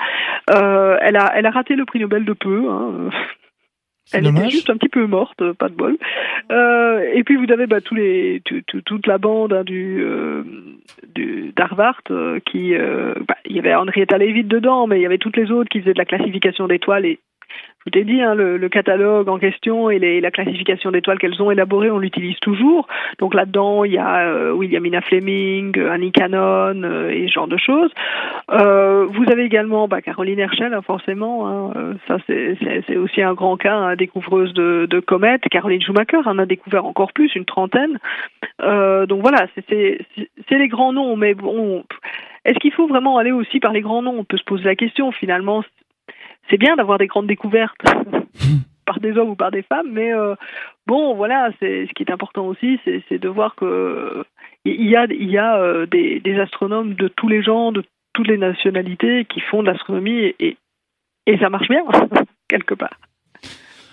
[0.54, 2.70] Euh, elle a elle a raté le prix Nobel de peu.
[2.70, 3.10] Hein.
[4.12, 5.98] Elle était juste un petit peu morte, pas de bol.
[6.52, 8.42] Euh, et puis vous avez bah, tous les,
[8.86, 10.44] toute la bande hein, du, euh,
[11.16, 15.06] du d'Harvard euh, qui, euh, bah, il y avait Henrietta Leavitt dedans, mais il y
[15.06, 17.20] avait toutes les autres qui faisaient de la classification d'étoiles et
[17.86, 21.92] je t'ai dit, hein, le, catalogue en question et la classification d'étoiles qu'elles ont élaborée,
[21.92, 22.88] on l'utilise toujours.
[23.20, 27.58] Donc là-dedans, il y a euh, Williamina Fleming, Annie Cannon euh, et ce genre de
[27.58, 27.92] choses.
[28.52, 31.48] Euh, vous avez également bah, Caroline Herschel, hein, forcément.
[31.48, 35.44] Hein, euh, ça, c'est aussi un grand cas, découvreuse de, comètes.
[35.50, 38.00] Caroline Schumacher en a découvert encore plus, une trentaine.
[38.62, 39.98] Euh, donc voilà, c'est
[40.52, 41.16] les grands noms.
[41.16, 41.36] Mais
[42.46, 44.16] est-ce qu'il faut vraiment aller aussi par les grands noms?
[44.20, 45.12] On peut se poser la question.
[45.12, 45.63] Finalement,
[46.49, 47.77] c'est bien d'avoir des grandes découvertes
[48.86, 50.36] par des hommes ou par des femmes, mais euh,
[50.88, 54.25] bon, voilà, c'est ce qui est important aussi, c'est de voir que
[54.65, 57.84] il y a, il y a euh, des, des, astronomes de tous les genres, de
[58.13, 60.58] toutes les nationalités qui font de l'astronomie et,
[61.25, 61.84] et ça marche bien
[62.47, 62.97] quelque part.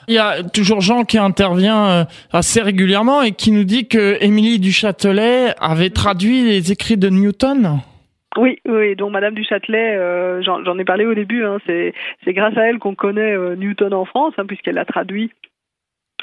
[0.09, 4.17] Il y a toujours Jean qui intervient euh, assez régulièrement et qui nous dit que
[4.21, 7.81] Émilie du Châtelet avait traduit les écrits de Newton.
[8.37, 11.93] Oui, oui, donc Madame du Châtelet, euh, j'en ai parlé au début, hein, c'est
[12.29, 15.33] grâce à elle qu'on connaît euh, Newton en France, hein, puisqu'elle l'a traduit.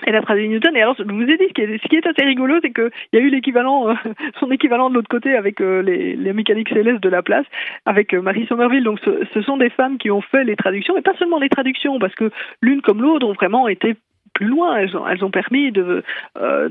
[0.05, 2.59] Elle a traduit Newton, et alors je vous ai dit, ce qui est, assez rigolo,
[2.61, 3.93] c'est qu'il y a eu l'équivalent, euh,
[4.39, 7.45] son équivalent de l'autre côté avec les, mécaniques célestes de la place,
[7.85, 8.83] avec Marie Somerville.
[8.83, 11.49] Donc ce, ce, sont des femmes qui ont fait les traductions, et pas seulement les
[11.49, 13.97] traductions, parce que l'une comme l'autre ont vraiment été
[14.33, 14.77] plus loin.
[14.77, 16.03] Elles ont, elles ont permis de,
[16.37, 16.69] de,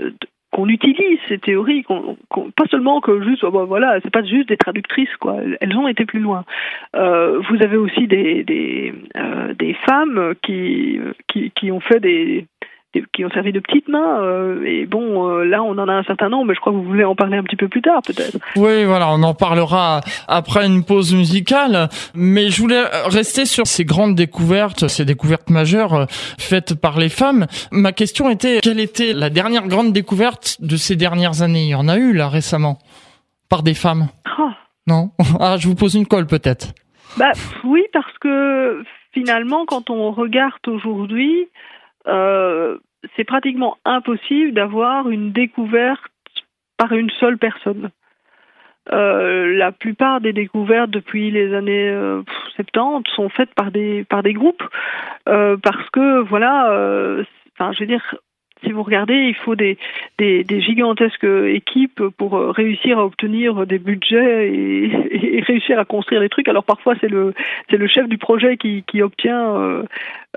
[0.00, 0.16] de
[0.56, 4.56] qu'on utilise ces théories, pas seulement que juste, oh, bah, voilà, c'est pas juste des
[4.56, 5.36] traductrices, quoi.
[5.60, 6.46] Elles ont été plus loin.
[6.94, 10.98] Euh, vous avez aussi des des, euh, femmes qui
[11.54, 12.46] qui ont fait des
[13.12, 14.20] qui ont servi de petites mains.
[14.20, 16.78] Euh, et bon, euh, là, on en a un certain nombre, mais je crois que
[16.78, 18.38] vous voulez en parler un petit peu plus tard, peut-être.
[18.56, 21.88] Oui, voilà, on en parlera après une pause musicale.
[22.14, 26.04] Mais je voulais rester sur ces grandes découvertes, ces découvertes majeures euh,
[26.38, 27.46] faites par les femmes.
[27.70, 31.64] Ma question était, quelle était la dernière grande découverte de ces dernières années?
[31.64, 32.78] Il y en a eu, là, récemment,
[33.48, 34.50] par des femmes oh.
[34.86, 35.10] Non?
[35.40, 36.74] Ah, je vous pose une colle, peut-être.
[37.16, 37.32] Bah
[37.64, 38.82] oui, parce que
[39.12, 41.48] finalement, quand on regarde aujourd'hui,
[42.06, 42.76] euh,
[43.14, 46.02] c'est pratiquement impossible d'avoir une découverte
[46.76, 47.90] par une seule personne.
[48.92, 51.92] Euh, la plupart des découvertes depuis les années
[52.56, 54.62] 70 sont faites par des par des groupes
[55.28, 56.70] euh, parce que voilà,
[57.58, 58.14] enfin je veux dire
[58.64, 59.76] si vous regardez, il faut des,
[60.18, 65.84] des, des, gigantesques équipes pour euh, réussir à obtenir des budgets et, et réussir à
[65.84, 66.48] construire des trucs.
[66.48, 67.34] Alors parfois c'est le
[67.68, 69.82] c'est le chef du projet qui, qui obtient, euh,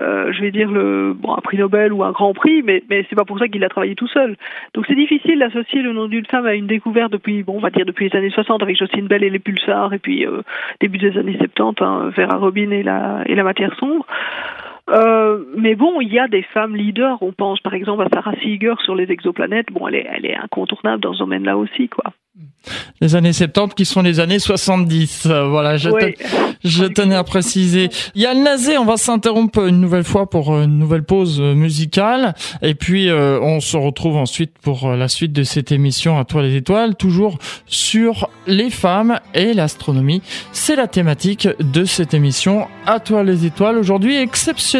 [0.00, 3.06] euh, je vais dire le bon un prix Nobel ou un grand prix, mais mais
[3.08, 4.36] c'est pas pour ça qu'il a travaillé tout seul.
[4.74, 7.70] Donc c'est difficile d'associer le nom d'une femme à une découverte depuis bon on va
[7.70, 10.42] dire depuis les années 60 avec Jocelyn Bell et les pulsars et puis euh,
[10.80, 14.06] début des années 70 hein, Vera Robin et la et la matière sombre.
[14.90, 17.22] Euh, mais bon, il y a des femmes leaders.
[17.22, 19.66] On pense par exemple à Sarah Seeger sur les exoplanètes.
[19.72, 22.12] Bon, elle est, elle est incontournable dans ce domaine-là aussi, quoi.
[23.00, 25.26] Les années 70 qui sont les années 70.
[25.26, 25.88] Euh, voilà, je,
[26.62, 27.88] je tenais à préciser.
[28.14, 31.40] Il y a le Nazé, on va s'interrompre une nouvelle fois pour une nouvelle pause
[31.40, 32.34] musicale.
[32.60, 36.42] Et puis, euh, on se retrouve ensuite pour la suite de cette émission à toi
[36.42, 40.22] les étoiles, toujours sur les femmes et l'astronomie.
[40.52, 43.78] C'est la thématique de cette émission à toi les étoiles.
[43.78, 44.16] Aujourd'hui,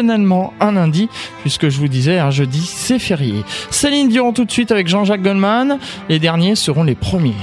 [0.09, 1.09] un lundi,
[1.41, 3.43] puisque je vous disais, un jeudi, c'est férié.
[3.69, 5.79] Céline Dion tout de suite avec Jean-Jacques Goldman.
[6.09, 7.35] Les derniers seront les premiers.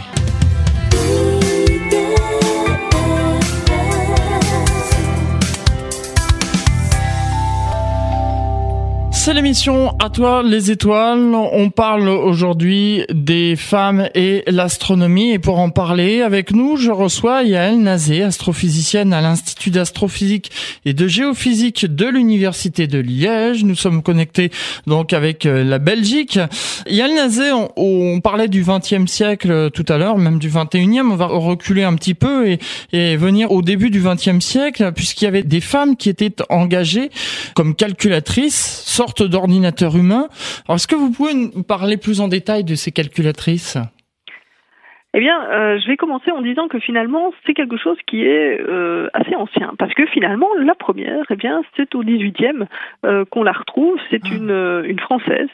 [9.28, 11.34] C'est l'émission À toi les étoiles.
[11.34, 15.32] On parle aujourd'hui des femmes et l'astronomie.
[15.32, 20.50] Et pour en parler avec nous, je reçois Yael Nazé, astrophysicienne à l'Institut d'astrophysique
[20.86, 23.64] et de géophysique de l'Université de Liège.
[23.64, 24.50] Nous sommes connectés
[24.86, 26.38] donc avec euh, la Belgique.
[26.88, 31.02] Yael Nazé, on, parlait du 20e siècle tout à l'heure, même du 21e.
[31.02, 32.58] On va reculer un petit peu et,
[32.94, 37.10] et venir au début du 20e siècle, puisqu'il y avait des femmes qui étaient engagées
[37.54, 40.28] comme calculatrices, sorte d'ordinateur humain.
[40.66, 43.78] Alors, est-ce que vous pouvez nous parler plus en détail de ces calculatrices?
[45.14, 48.60] Eh bien, euh, je vais commencer en disant que finalement, c'est quelque chose qui est
[48.60, 52.66] euh, assez ancien, parce que finalement, la première, eh bien, c'est au 18e
[53.06, 53.98] euh, qu'on la retrouve.
[54.10, 54.34] C'est ah.
[54.34, 55.48] une, une française,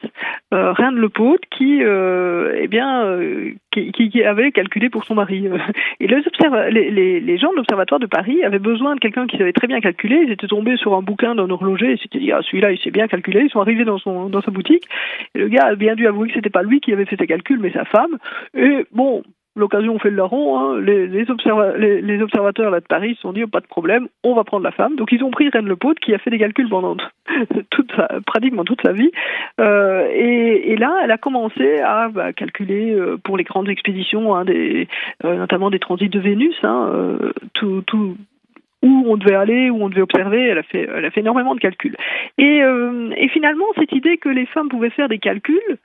[0.51, 3.19] Reine Lepaute, qui, eh bien,
[3.71, 5.49] qui, qui, avait calculé pour son mari.
[6.01, 6.23] Et les,
[6.71, 9.67] les, les, les, gens de l'Observatoire de Paris avaient besoin de quelqu'un qui savait très
[9.67, 10.25] bien calculer.
[10.27, 12.91] Ils étaient tombés sur un bouquin d'un horloger et s'étaient dit ah celui-là il sait
[12.91, 13.43] bien calculer.
[13.45, 14.85] Ils sont arrivés dans son dans sa boutique
[15.35, 17.27] et le gars a bien dû avouer que c'était pas lui qui avait fait ses
[17.27, 18.19] calculs mais sa femme.
[18.57, 19.23] Et bon,
[19.57, 20.59] l'occasion fait le larron.
[20.59, 20.81] Hein.
[20.81, 21.31] Les,
[22.21, 24.73] observateurs là de Paris se sont dit oh, pas de problème, on va prendre la
[24.73, 24.97] femme.
[24.97, 26.97] Donc ils ont pris Reine Lepaute qui a fait des calculs pendant
[28.27, 29.11] pratiquement toute sa vie.
[29.61, 34.45] Euh, et, là, elle a commencé à bah, calculer euh, pour les grandes expéditions, hein,
[34.49, 34.85] euh,
[35.23, 37.19] notamment des transits de Vénus, hein,
[37.63, 40.43] où on devait aller, où on devait observer.
[40.43, 40.63] Elle a
[41.11, 41.97] fait, énormément de calculs.
[42.39, 42.61] Et
[43.33, 45.79] finalement, cette idée que les femmes pouvaient faire des calculs,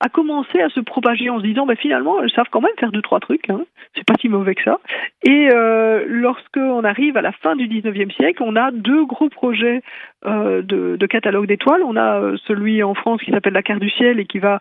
[0.00, 2.92] a commencé à se propager en se disant bah, finalement elles savent quand même faire
[2.92, 3.62] deux trois trucs hein.
[3.94, 4.78] c'est pas si mauvais que ça
[5.22, 9.82] et euh, lorsqu'on arrive à la fin du 19e siècle on a deux gros projets
[10.26, 13.80] euh, de, de, catalogue d'étoiles on a euh, celui en France qui s'appelle la carte
[13.80, 14.58] du ciel et qui va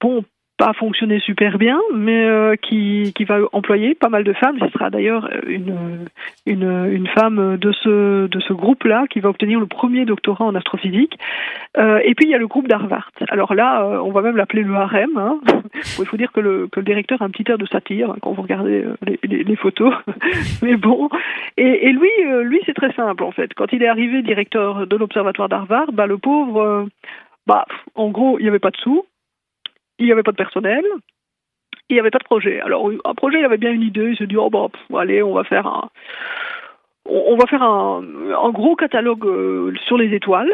[0.00, 0.24] bon
[0.56, 4.56] pas fonctionné super bien, mais euh, qui, qui va employer pas mal de femmes.
[4.60, 6.06] Ce sera d'ailleurs une,
[6.46, 10.54] une, une femme de ce, de ce groupe-là qui va obtenir le premier doctorat en
[10.54, 11.18] astrophysique.
[11.76, 13.10] Euh, et puis il y a le groupe d'Harvard.
[13.30, 15.16] Alors là, euh, on va même l'appeler le harem.
[15.16, 15.40] Hein.
[15.98, 18.16] Il faut dire que le, que le directeur a un petit air de satire hein,
[18.22, 19.92] quand vous regardez les, les, les photos.
[20.62, 21.08] mais bon.
[21.56, 22.10] Et, et lui,
[22.44, 23.52] lui c'est très simple en fait.
[23.54, 26.86] Quand il est arrivé directeur de l'observatoire d'Harvard, bah, le pauvre...
[27.46, 29.04] bah, en gros, il n'y avait pas de sous
[29.98, 30.84] il n'y avait pas de personnel,
[31.88, 32.60] il n'y avait pas de projet.
[32.60, 34.50] Alors un projet, il avait bien une idée, il se dit oh
[34.96, 35.90] allez, on va faire un
[37.06, 40.52] on va faire un gros catalogue euh, sur les étoiles.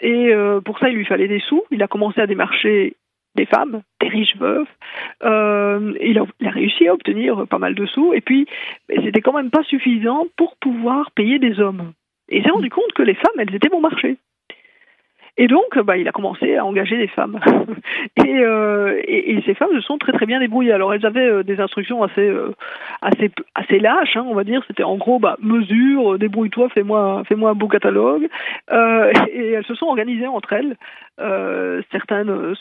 [0.00, 1.62] Et euh, pour ça, il lui fallait des sous.
[1.70, 2.96] Il a commencé à démarcher
[3.34, 4.66] des femmes, des riches veuves.
[5.22, 8.14] Euh, il, a, il, a, réussi à obtenir pas mal de sous.
[8.14, 8.46] Et puis,
[8.88, 11.92] c'était quand même pas suffisant pour pouvoir payer des hommes.
[12.30, 14.16] Et il s'est rendu compte que les femmes, elles étaient bon marché.
[15.40, 17.40] Et donc, bah, il a commencé à engager des femmes.
[18.20, 20.72] Euh, et, et, ces femmes se sont très très bien débrouillées.
[20.72, 22.54] Alors, elles avaient euh, des instructions assez euh,
[23.02, 24.62] assez assez lâches, hein, on va dire.
[24.66, 28.28] C'était en gros, bah, mesure, débrouille-toi, fais-moi fais-moi un beau catalogue.
[28.72, 30.76] et elles se sont organisées entre elles.
[31.90, 32.54] Certaines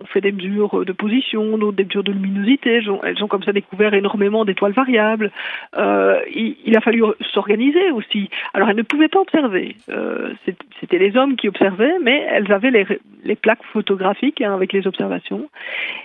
[0.00, 2.82] on fait des mesures de position, d'autres des mesures de luminosité.
[3.02, 5.30] Elles ont comme ça découvert énormément d'étoiles variables.
[5.76, 8.28] Euh, il, a fallu s'organiser aussi.
[8.52, 9.76] Alors elles ne pouvaient pas observer.
[9.88, 10.34] Euh,
[10.80, 12.86] C'était les hommes qui observaient, mais elles avaient les,
[13.24, 15.48] les plaques photographiques hein, avec les observations.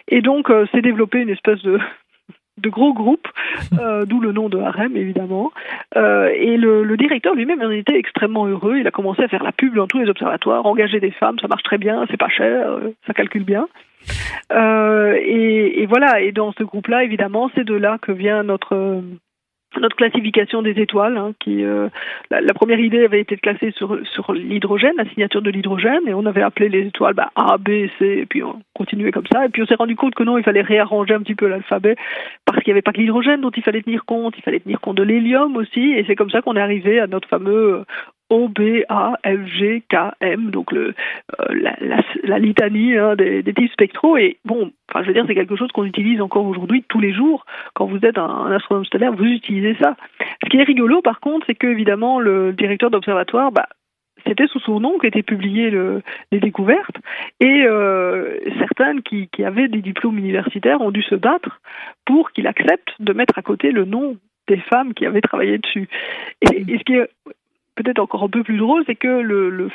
[0.08, 1.80] Et donc euh, s'est développé une espèce de
[2.69, 3.27] gros groupes,
[3.80, 5.51] euh, d'où le nom de harem évidemment.
[5.97, 8.77] Euh, et le, le directeur lui-même en était extrêmement heureux.
[8.77, 11.47] Il a commencé à faire la pub dans tous les observatoires, engager des femmes, ça
[11.47, 13.67] marche très bien, c'est pas cher, euh, ça calcule bien.
[14.51, 16.21] Euh, et, et, voilà.
[16.21, 19.01] Et dans ce groupe-là, évidemment, c'est de là que vient notre
[19.79, 21.88] notre classification des étoiles, hein, qui euh,
[22.29, 26.13] la, première idée avait été de classer sur, sur l'hydrogène, la signature de l'hydrogène, et
[26.13, 29.45] on avait appelé les étoiles bah, A, B, C, et puis on continuait comme ça,
[29.45, 31.95] et puis on s'est rendu compte que non, il fallait réarranger un petit peu l'alphabet,
[32.45, 34.81] parce qu'il n'y avait pas que l'hydrogène dont il fallait tenir compte, il fallait tenir
[34.81, 37.86] compte de l'hélium aussi, et c'est comme ça qu'on est arrivé à notre fameux
[38.32, 40.94] O, B, A, F, G, K, M, donc euh,
[41.50, 44.15] la, litanie hein, des, types spectraux.
[44.15, 47.13] Et bon, enfin, je veux dire, c'est quelque chose qu'on utilise encore aujourd'hui tous les
[47.13, 47.46] jours.
[47.74, 49.98] Quand vous êtes un, un, astronome stellaire, vous utilisez ça.
[50.44, 53.67] Ce qui est rigolo, par contre, c'est que évidemment, le directeur d'observatoire, bah,
[54.26, 56.96] c'était sous son nom qu'étaient publiées le, les découvertes,
[57.41, 61.60] et euh, certaines qui, qui avaient des diplômes universitaires ont dû se battre
[62.06, 64.15] pour qu'il accepte de mettre à côté le nom
[64.48, 65.89] des femmes qui avaient travaillé dessus.
[66.41, 67.10] Et, et ce qui est
[67.84, 69.70] peut-être encore un peu plus drôle, c'est que le, le,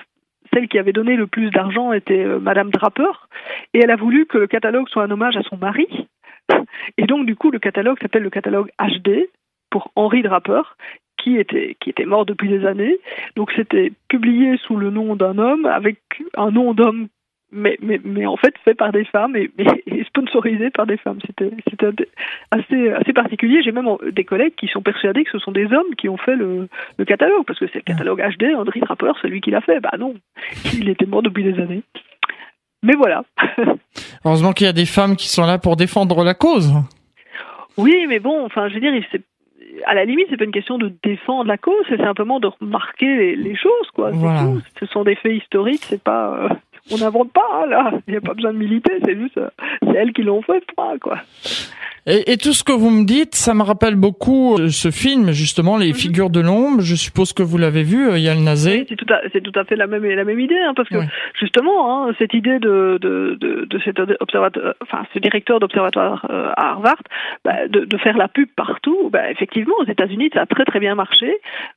[0.53, 3.29] celle qui avait donné le plus d'argent était euh, Madame Draper,
[3.75, 5.87] et elle a voulu que le catalogue soit un hommage à son mari.
[6.99, 9.29] Et donc, du coup, le catalogue s'appelle le catalogue HD
[9.71, 10.77] pour Henri Draper,
[11.16, 12.99] qui était, qui était mort depuis des années.
[13.35, 15.99] Donc, c'était publié sous le nom d'un homme, avec
[16.37, 17.09] un nom d'homme
[17.52, 19.50] mais, mais, mais en fait fait par des femmes et,
[19.87, 21.18] et sponsorisé par des femmes.
[21.26, 21.50] C'était
[22.50, 23.62] assez, assez particulier.
[23.62, 26.37] J'ai même des collègues qui sont persuadés que ce sont des hommes qui ont fait
[26.37, 29.80] le, le catalogue, parce que c'est le catalogue HD, André Trapper, celui qui l'a fait.
[29.80, 30.14] Bah non,
[30.74, 31.82] il était mort depuis des années.
[32.82, 33.24] Mais voilà.
[34.24, 36.72] Heureusement qu'il y a des femmes qui sont là pour défendre la cause.
[37.76, 38.92] Oui, mais bon, enfin, je veux dire,
[39.87, 43.06] à la limite, c'est pas une question de défendre la cause, c'est simplement de remarquer
[43.16, 44.11] les, les choses, quoi.
[44.11, 44.44] Voilà.
[44.44, 44.62] Tout.
[44.80, 46.35] Ce sont des faits historiques, c'est pas.
[46.35, 46.48] Euh,
[46.92, 47.92] on n'invente pas, hein, là.
[48.07, 49.38] Il n'y a pas besoin de militer, c'est juste.
[49.38, 49.49] Euh,
[49.83, 51.18] c'est elles qui l'ont fait, point, quoi.
[52.09, 55.33] Et, et, tout ce que vous me dites, ça me rappelle beaucoup euh, ce film,
[55.33, 56.03] justement, Les mm -hmm.
[56.03, 56.81] Figures de l'ombre.
[56.81, 58.75] Je suppose que vous l'avez vu, euh, Yann Nazé.
[58.79, 60.99] Oui, c'est tout, à, tout à fait la même, la même idée, hein, parce que
[60.99, 61.07] oui.
[61.42, 66.62] justement, hein, cette idée de, de, de, de cet observateur, enfin, ce directeur d'observatoire euh,
[66.62, 67.03] à Harvard,
[67.44, 70.81] bah, de, de, faire la pub partout, bah, effectivement, aux États-Unis, ça a très très
[70.85, 71.29] bien marché.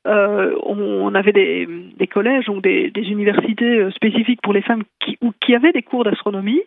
[0.06, 1.52] Euh, on, on, avait des,
[2.00, 6.04] des collèges, des, des, universités spécifiques pour les femmes qui, ou, qui avaient des cours
[6.04, 6.62] d'astronomie,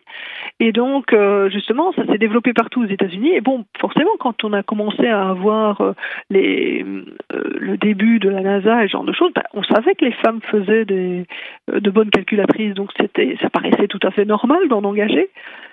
[0.60, 4.52] et donc, euh, justement, ça s'est développé partout aux États-Unis, et bon, forcément, quand on
[4.52, 5.92] a commencé à avoir euh,
[6.30, 9.94] les, euh, le début de la NASA et ce genre de choses, bah, on savait
[9.94, 11.24] que les femmes faisaient des,
[11.70, 15.30] euh, de bonnes calculatrices, donc ça paraissait tout à fait normal d'en engager,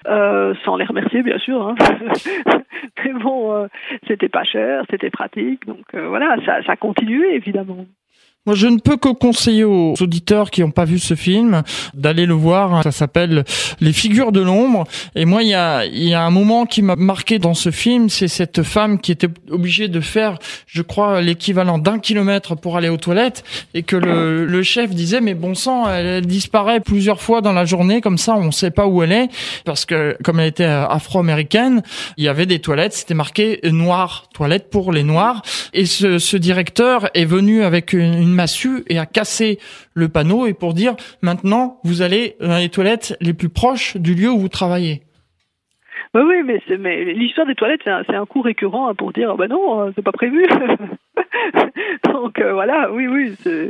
[0.08, 1.68] euh, sans les remercier bien sûr.
[1.68, 1.76] Hein.
[3.06, 3.68] Mais bon,
[4.08, 7.86] c'était pas cher, c'était pratique, donc voilà, ça, ça a continué évidemment.
[8.48, 11.62] Moi, je ne peux que conseiller aux auditeurs qui n'ont pas vu ce film
[11.94, 12.82] d'aller le voir.
[12.82, 13.44] Ça s'appelle
[13.82, 14.86] Les figures de l'ombre.
[15.14, 17.70] Et moi, il y a, il y a un moment qui m'a marqué dans ce
[17.70, 22.78] film, c'est cette femme qui était obligée de faire, je crois, l'équivalent d'un kilomètre pour
[22.78, 23.44] aller aux toilettes
[23.76, 27.66] et que le, le chef disait, mais bon sang, elle, disparaît plusieurs fois dans la
[27.66, 29.30] journée, comme ça, on ne sait pas où elle est,
[29.66, 31.84] parce que comme elle était afro-américaine,
[32.18, 35.44] il y avait des toilettes, c'était marqué noir, toilette pour les noirs.
[35.74, 39.60] Et ce, ce directeur est venu avec une massue et a cassé
[39.94, 44.16] le panneau et pour dire maintenant vous allez dans les toilettes les plus proches du
[44.16, 45.02] lieu où vous travaillez.
[46.14, 49.38] Bah oui, mais, mais l'histoire des toilettes, c'est un, un, coup récurrent hein, pour dire,
[49.38, 50.46] bah non, c'est pas prévu.
[52.04, 53.70] Donc euh, voilà, oui, oui, je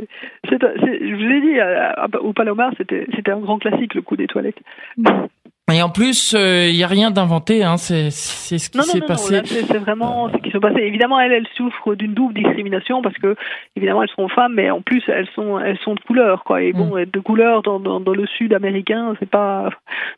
[0.50, 4.58] vous l'ai dit, à, à, au Palomar, c'était un grand classique, le coup des toilettes.
[5.70, 9.40] Et en plus, il euh, n'y a rien d'inventé, hein, c'est ce qui s'est passé.
[9.44, 10.80] C'est vraiment ce qui s'est passé.
[10.80, 13.36] Évidemment, elles, elles souffrent d'une double discrimination parce que,
[13.76, 16.62] évidemment, elles sont femmes, mais en plus, elles sont, elles sont de couleur, quoi.
[16.62, 16.98] Et bon, mm.
[16.98, 19.70] être de couleur dans, dans, dans le sud américain, c'est pas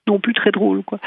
[0.09, 0.99] non plus très drôle, quoi.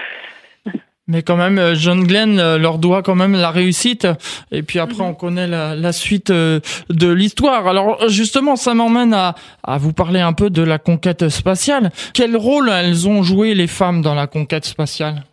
[1.07, 4.07] Mais quand même, John Glenn leur doit quand même la réussite.
[4.51, 5.11] Et puis après, -hmm.
[5.11, 7.65] on connaît la, la suite de l'histoire.
[7.67, 11.91] Alors justement, ça m'emmène à, à vous parler un peu de la conquête spatiale.
[12.13, 15.23] Quel rôle elles ont joué les femmes dans la conquête spatiale?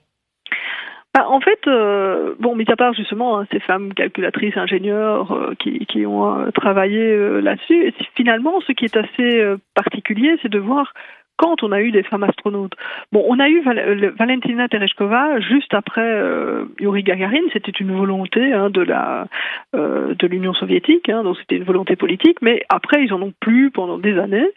[1.14, 5.54] Bah, en fait, euh, bon, mis à part justement hein, ces femmes calculatrices, ingénieurs euh,
[5.60, 7.04] qui, qui ont euh, travaillé
[7.40, 9.30] là-dessus, finalement, ce qui est assez
[9.74, 10.92] particulier, c'est de voir
[11.36, 12.74] quand on a eu des femmes astronautes.
[13.12, 18.52] Bon, on a eu Val Valentina Tereshkova juste après euh, Yuri Gagarin, c'était une volonté
[18.52, 19.26] hein, de la
[19.74, 23.70] euh, l'Union soviétique, hein, donc c'était une volonté politique, mais après ils en ont plus
[23.70, 24.48] pendant des années.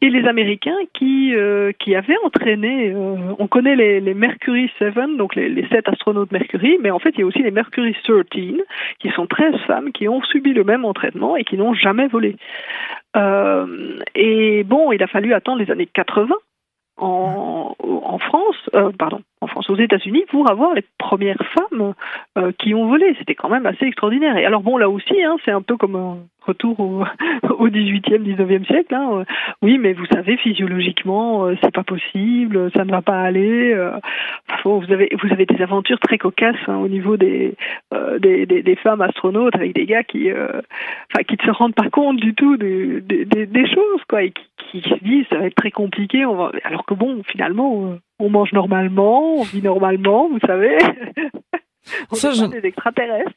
[0.00, 5.34] Et les Américains qui euh, qui avaient entraîné, on connaît les, les Mercury 7, donc
[5.34, 8.24] les, les 7 astronautes Mercury, mais en fait il y a aussi les Mercury 13,
[8.98, 12.36] qui sont 13 femmes qui ont subi le même entraînement et qui n'ont jamais volé.
[13.16, 16.34] Euh, et bon, il a fallu attendre les années 80
[16.96, 21.94] en, en France, euh, pardon, en France, aux États-Unis, pour avoir les premières femmes
[22.38, 23.14] euh, qui ont volé.
[23.18, 24.36] C'était quand même assez extraordinaire.
[24.36, 27.04] Et alors bon, là aussi, hein, c'est un peu comme un retour au,
[27.58, 28.94] au 18e, 19e siècle.
[28.94, 29.24] Hein.
[29.60, 33.72] Oui, mais vous savez, physiologiquement, euh, c'est pas possible, ça ne va pas aller.
[33.72, 33.98] Euh,
[34.64, 37.54] vous avez vous avez des aventures très cocasses hein, au niveau des,
[37.92, 41.74] euh, des, des, des femmes astronautes avec des gars qui, enfin, qui ne se rendent
[41.74, 44.22] pas compte du tout des, des, des choses, quoi,
[44.70, 46.24] qui se disent ça va être très compliqué.
[46.26, 46.52] On va...
[46.64, 50.76] Alors que bon, finalement on mange normalement, on vit normalement, vous savez.
[52.10, 52.44] on Ça, je...
[52.46, 53.32] des extraterrestres.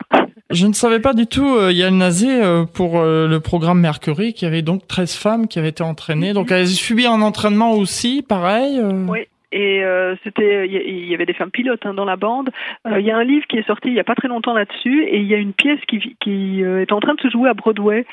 [0.50, 4.34] Je ne savais pas du tout, euh, Yann Nazé, euh, pour euh, le programme Mercury,
[4.34, 6.30] qu'il y avait donc 13 femmes qui avaient été entraînées.
[6.30, 6.36] Mm -hmm.
[6.36, 9.28] Donc elles subi un entraînement aussi, pareil Oui.
[9.52, 12.50] Et euh, c'était il y, avait des femmes pilotes hein, dans la bande.
[12.86, 14.54] Euh, il y a un livre qui est sorti il y a pas très longtemps
[14.54, 17.50] là-dessus et il y a une pièce qui, euh, est en train de se jouer
[17.50, 18.06] à Broadway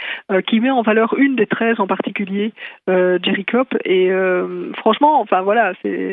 [0.47, 2.53] qui met en valeur une des 13 en particulier,
[2.89, 3.75] Jerry Cop.
[3.85, 4.11] Et
[4.77, 5.73] franchement, enfin voilà,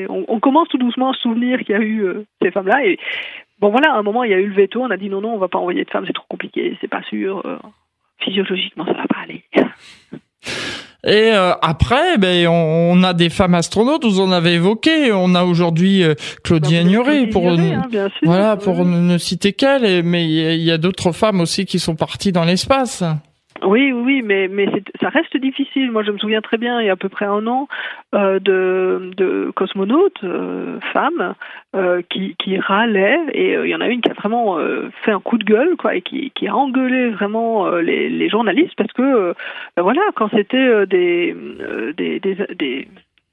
[0.10, 2.06] on, commence tout doucement à se souvenir qu'il y a eu
[2.42, 2.98] ces femmes-là et
[3.60, 5.22] bon voilà, à un moment il y a eu le veto, on a dit non
[5.22, 7.44] non, on va pas envoyer de femmes, c'est trop compliqué, c'est pas sûr,
[8.20, 9.44] physiologiquement ça va pas aller.
[11.06, 15.12] Et euh, après, ben, on, a des femmes astronautes, vous en avez évoqué.
[15.12, 17.88] On a aujourd'hui euh, Claudie bah, pour, hein,
[18.24, 20.04] voilà, pour ne citer qu'elle.
[20.04, 23.04] Mais il y a d'autres femmes aussi qui sont parties dans l'espace.
[23.64, 24.68] Oui, oui, mais mais
[25.00, 25.92] ça reste difficile.
[25.92, 27.68] Moi, je me souviens très bien, il y a à peu près un an,
[28.16, 31.36] euh, de, de cosmonautes euh, femmes
[31.76, 34.58] euh, qui qui râlaient et il y en a une qui a vraiment
[35.04, 38.76] fait un coup de gueule, quoi, et qui qui a engueulé vraiment les, les journalistes
[38.76, 39.34] parce que
[39.76, 41.36] ben voilà, quand c'était des,
[41.98, 42.88] des, des des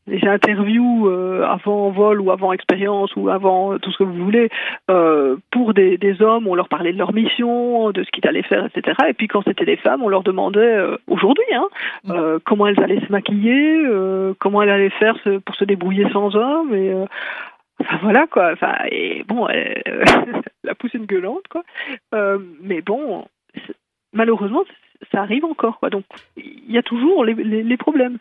[0.09, 4.25] les interviews euh, avant vol ou avant expérience ou avant euh, tout ce que vous
[4.25, 4.49] voulez
[4.91, 8.43] euh, pour des, des, hommes, on leur parlait de leur mission, de ce qu'ils allaient
[8.43, 8.97] faire, etc.
[9.09, 11.69] Et puis quand c'était des femmes, on leur demandait euh, aujourd'hui hein,
[12.05, 12.39] mm.
[12.45, 13.85] comment elles allaient se maquiller,
[14.39, 16.75] comment elles allaient faire pour se débrouiller sans hommes.
[16.75, 16.95] Et
[17.81, 18.51] enfin voilà quoi.
[18.53, 19.47] Enfin et bon,
[20.65, 21.63] la pousse une gueulante quoi.
[22.63, 23.27] mais bon,
[24.13, 24.65] malheureusement,
[25.13, 25.91] ça arrive encore quoi.
[25.91, 26.05] Donc
[26.37, 28.19] il y a toujours les, les, les problèmes.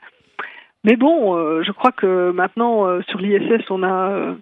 [0.87, 4.35] Mais bon, euh, je crois que maintenant, euh, sur l'ISS, on a euh,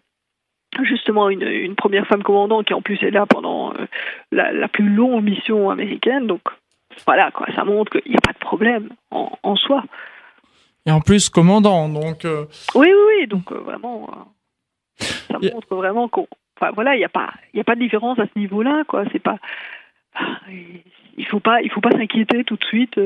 [0.84, 3.74] justement une, une, première femme commandant qui en plus est là pendant
[4.32, 6.28] la, la, plus longue mission américaine.
[6.28, 6.42] Donc
[7.08, 9.84] voilà, quoi, ça montre qu'il n'y a pas de problème en, en, soi.
[10.86, 12.28] Et en plus, commandant, donc.
[12.76, 14.08] Oui, oui, oui, donc vraiment,
[15.00, 16.28] ça montre vraiment qu'on.
[16.58, 19.04] Enfin voilà, il n'y a pas, il a pas de différence à ce niveau-là, quoi.
[19.12, 19.40] C'est pas.
[21.18, 23.00] Il faut pas, il faut pas s'inquiéter tout de suite.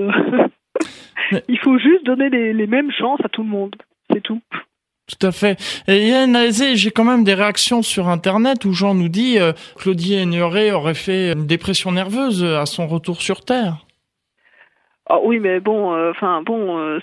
[1.47, 3.75] Il faut juste donner les, les, mêmes chances à tout le monde.
[4.11, 4.41] C'est tout.
[5.07, 5.59] Tout à fait.
[5.87, 6.37] Et Yann
[6.75, 10.93] j'ai quand même des réactions sur Internet où Jean nous dit euh, Claudie Aigneret aurait
[10.93, 13.85] fait une dépression nerveuse à son retour sur Terre.
[15.11, 16.99] Ah oui, mais bon, euh, enfin bon, euh,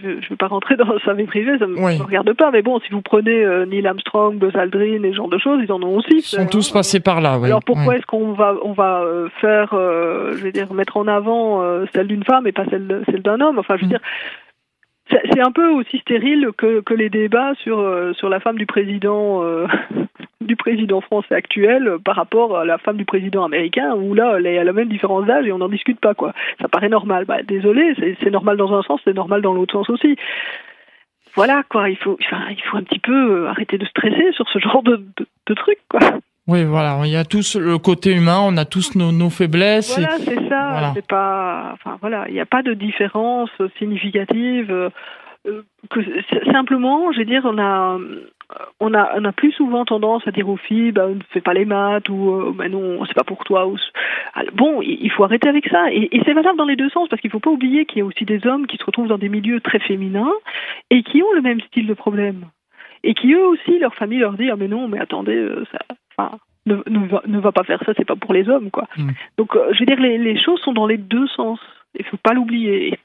[0.00, 2.52] je ne veux pas rentrer dans sa vie privée, ça ne me regarde pas.
[2.52, 5.60] Mais bon, si vous prenez euh, Neil Armstrong, Buzz Aldrin et ce genre de choses,
[5.64, 6.18] ils en ont aussi.
[6.18, 7.38] Ils sont tous passés par là.
[7.40, 7.48] Oui.
[7.48, 9.04] Alors pourquoi est-ce qu'on va on va
[9.40, 11.60] faire, je vais dire, mettre en avant
[11.92, 13.58] celle d'une femme et pas celle celle d'un homme?
[13.58, 13.90] Enfin, je veux mm.
[13.90, 14.00] dire,
[15.10, 18.66] c'est un peu aussi stérile que, que les débats sur, euh, sur la femme du
[18.66, 19.66] président euh,
[20.40, 24.46] du président français actuel par rapport à la femme du président américain où là elle
[24.46, 26.32] a la même différence d'âge et on n'en discute pas quoi.
[26.60, 27.24] Ça paraît normal.
[27.24, 30.16] Bah, désolé, c'est normal dans un sens, c'est normal dans l'autre sens aussi.
[31.34, 34.58] Voilà quoi, il faut, enfin, il faut un petit peu arrêter de stresser sur ce
[34.58, 36.00] genre de, de, de trucs quoi.
[36.50, 39.96] Oui, voilà, il y a tous le côté humain, on a tous nos, nos faiblesses.
[39.96, 40.92] Voilà, c'est ça.
[40.94, 44.72] C'est pas, enfin voilà, il n'y a pas de différence significative.
[44.72, 46.00] Euh, que
[46.50, 47.98] simplement, je veux dire, on a,
[48.80, 51.54] on a, on a plus souvent tendance à dire aux filles, bah, ne fais pas
[51.54, 53.68] les maths ou, euh, bah non, c'est pas pour toi.
[53.68, 53.76] Ou...
[54.54, 55.92] Bon, il faut arrêter avec ça.
[55.92, 58.02] Et, et c'est valable dans les deux sens parce qu'il faut pas oublier qu'il y
[58.02, 60.32] a aussi des hommes qui se retrouvent dans des milieux très féminins
[60.90, 62.46] et qui ont le même style de problème
[63.02, 65.64] et qui eux aussi leur famille leur dit ah mais non mais attendez euh,
[66.66, 68.86] ne, ne, va, ne, va, pas faire ça, c'est pas pour les hommes, quoi.
[68.96, 69.10] Mm.
[69.38, 71.58] Donc, euh, je veux dire, les, les, choses sont dans les deux sens.
[71.98, 72.98] Il faut pas l'oublier.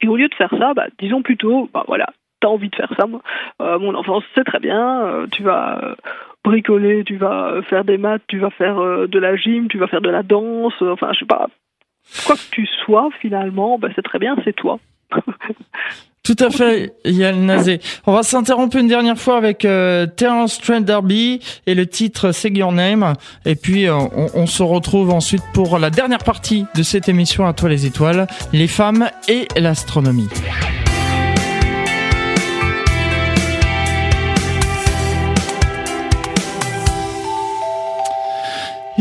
[0.00, 2.06] Et au lieu de faire ça, bah, disons plutôt, bah voilà,
[2.40, 3.22] t'as envie de faire ça, moi.
[3.60, 5.02] Euh, mon enfance, c'est très bien.
[5.02, 5.96] Euh, tu vas
[6.44, 8.76] bricoler, tu vas faire des maths, tu vas faire
[9.08, 10.74] de la gym, tu vas faire de la danse.
[10.80, 11.48] enfin, je sais pas.
[12.26, 14.78] Quoi que tu sois, finalement, bah, c'est très bien, c'est toi.
[16.22, 17.80] Tout à fait, Yann Nazé.
[18.06, 22.50] On va s'interrompre une dernière fois avec euh, Terence Trent D'Arby et le titre C'est
[22.50, 23.14] Your Name.
[23.44, 27.44] Et puis euh, on, on, se retrouve ensuite pour la dernière partie de cette émission
[27.44, 30.28] à toi les étoiles, les femmes et l'astronomie.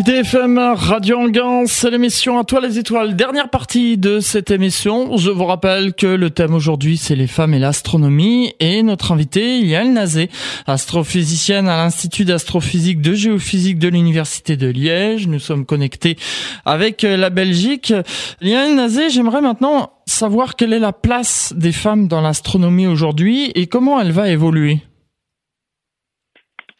[0.02, 3.16] IDFM Radio Anguin, c'est l'émission à toi les étoiles.
[3.16, 5.16] Dernière partie de cette émission.
[5.16, 9.62] Je vous rappelle que le thème aujourd'hui c'est les femmes et l'astronomie et notre invitée
[9.62, 10.32] Liane Nazé,
[10.66, 15.28] astrophysicienne à l'Institut d'astrophysique de géophysique de l'Université de Liège.
[15.28, 16.18] Nous sommes connectés
[16.66, 17.94] avec la Belgique.
[18.42, 23.68] Liane Nazé, j'aimerais maintenant savoir quelle est la place des femmes dans l'astronomie aujourd'hui et
[23.68, 24.80] comment elle va évoluer.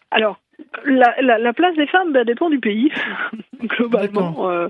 [0.10, 0.41] Alors,
[0.86, 2.92] la, la, la, place des femmes bah, dépend du pays
[3.64, 4.50] globalement.
[4.50, 4.68] Euh,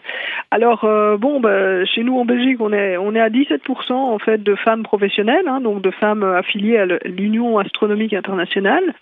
[0.51, 4.19] alors euh, bon, bah, chez nous en Belgique, on est on est à 17% en
[4.19, 8.93] fait de femmes professionnelles, hein, donc de femmes affiliées à l'Union astronomique internationale.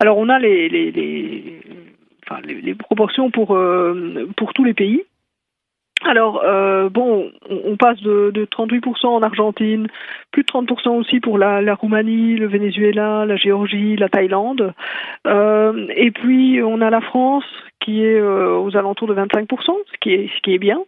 [0.00, 1.60] Alors on a les les, les,
[2.26, 5.02] enfin, les, les proportions pour euh, pour tous les pays.
[6.06, 9.88] Alors, euh, bon, on, passe de, de 38% en Argentine,
[10.32, 14.74] plus de 30% aussi pour la, Roumanie, le Venezuela, la Géorgie, la Thaïlande.
[15.26, 17.44] Euh, et puis, on a la France
[17.80, 19.46] qui est euh, aux alentours de 25%,
[19.92, 20.80] ce qui est, ce qui est bien.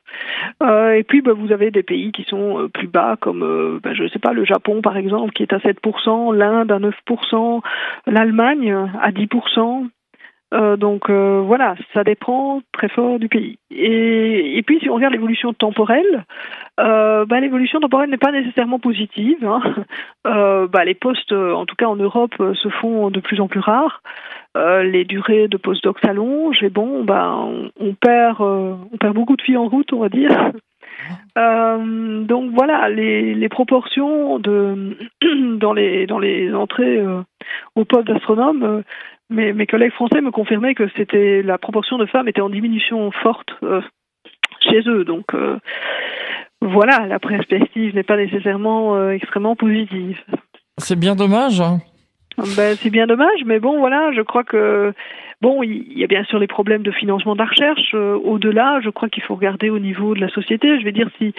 [0.63, 4.09] Et puis, bah, vous avez des pays qui sont plus bas, comme, bah, je ne
[4.09, 7.61] sais pas, le Japon, par exemple, qui est à 7%, l'Inde à 9%,
[8.07, 9.89] l'Allemagne à 10%,
[10.55, 13.59] euh, donc euh, voilà, ça dépend très fort du pays.
[13.71, 16.25] Et, et puis si on regarde l'évolution temporelle,
[16.79, 19.45] euh, bah, l'évolution temporelle n'est pas nécessairement positive.
[19.45, 19.61] Hein.
[20.73, 24.03] Bah, les postes, en tout cas en Europe, se font de plus en plus rares.
[24.57, 29.43] Les durées de postdoc s'allongent et bon, bah, on, on perd, on perd beaucoup de
[29.43, 30.51] filles en route, on va dire.
[31.37, 34.97] Donc voilà, les, les proportions de
[35.59, 37.01] dans les dans les entrées
[37.77, 38.83] au poste d'astronome
[39.31, 43.11] mes, mes collègues français me confirmaient que c'était la proportion de femmes était en diminution
[43.11, 43.81] forte euh,
[44.61, 45.05] chez eux.
[45.05, 45.59] Donc euh,
[46.61, 50.21] voilà, la perspective n'est pas nécessairement euh, extrêmement positive.
[50.79, 51.61] C'est bien dommage.
[51.61, 51.79] Hein.
[52.57, 54.93] Ben, c'est bien dommage, mais bon, voilà, je crois que
[55.41, 57.95] bon, il y a bien sûr les problèmes de financement de la recherche.
[57.95, 60.79] Au-delà, je crois qu'il faut regarder au niveau de la société.
[60.79, 61.33] Je vais dire si,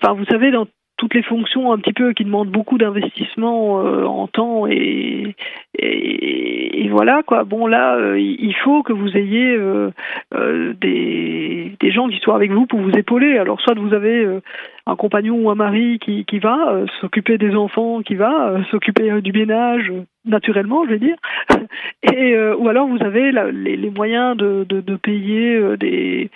[0.00, 0.66] enfin, vous savez, dans
[0.98, 5.34] toutes les fonctions un petit peu qui demandent beaucoup d'investissement euh, en temps et,
[5.78, 7.44] et, et, voilà quoi.
[7.44, 9.90] Bon là, euh, il faut que vous ayez euh,
[10.34, 13.38] euh, des, des gens qui soient avec vous pour vous épauler.
[13.38, 14.42] Alors soit vous avez euh,
[14.88, 19.20] un compagnon ou un mari qui, qui va euh, s'occuper des enfants, qui va s'occuper
[19.20, 19.92] du ménage
[20.24, 21.16] naturellement, je vais dire,
[22.02, 26.30] et ou alors vous avez la, les, les, moyens de, de, de payer des,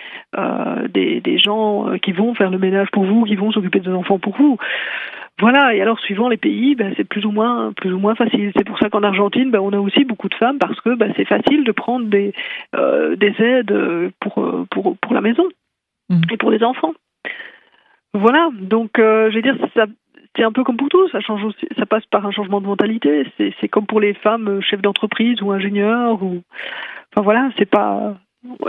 [0.89, 4.17] des, des gens qui vont faire le ménage pour vous, qui vont s'occuper des enfants
[4.17, 4.57] pour vous.
[5.39, 8.51] Voilà, et alors suivant les pays, ben, c'est plus ou moins plus ou moins facile.
[8.55, 11.11] C'est pour ça qu'en Argentine, ben, on a aussi beaucoup de femmes parce que ben,
[11.15, 12.33] c'est facile de prendre des
[12.75, 14.35] euh, des aides pour
[14.69, 15.47] pour pour la maison
[16.09, 16.21] mmh.
[16.31, 16.93] et pour les enfants.
[18.13, 19.85] Voilà, donc euh, je vais dire ça
[20.35, 22.65] c'est un peu comme pour tout, ça change aussi, ça passe par un changement de
[22.65, 23.25] mentalité.
[23.37, 26.41] C'est c'est comme pour les femmes chefs d'entreprise ou ingénieurs ou
[27.11, 28.15] enfin voilà, c'est pas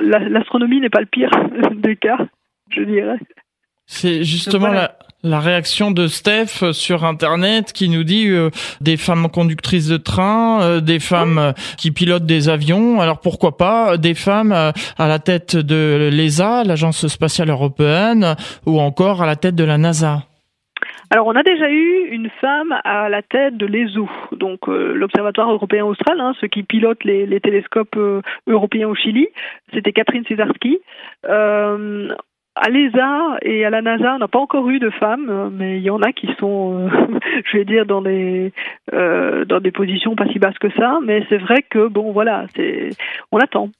[0.00, 1.30] l'astronomie n'est pas le pire
[1.74, 2.18] des cas,
[2.70, 3.18] je dirais.
[3.86, 4.96] C'est justement voilà.
[5.22, 9.98] la, la, réaction de Steph sur Internet qui nous dit euh, des femmes conductrices de
[9.98, 13.00] train, euh, des femmes euh, qui pilotent des avions.
[13.00, 18.80] Alors pourquoi pas des femmes euh, à la tête de l'ESA, l'Agence spatiale européenne, ou
[18.80, 20.22] encore à la tête de la NASA
[21.10, 25.50] alors, on a déjà eu une femme à la tête de l'ESO, donc euh, l'Observatoire
[25.50, 29.28] européen austral, hein, ceux qui pilotent les, les télescopes euh, européens au Chili.
[29.72, 30.78] C'était Catherine Cesarski.
[31.28, 32.08] Euh,
[32.56, 35.82] à l'ESA et à la NASA, on n'a pas encore eu de femmes, mais il
[35.82, 37.18] y en a qui sont, euh,
[37.52, 38.52] je vais dire, dans des
[38.92, 40.98] euh, dans des positions pas si basses que ça.
[41.04, 42.90] Mais c'est vrai que bon, voilà, c'est
[43.32, 43.70] on attend.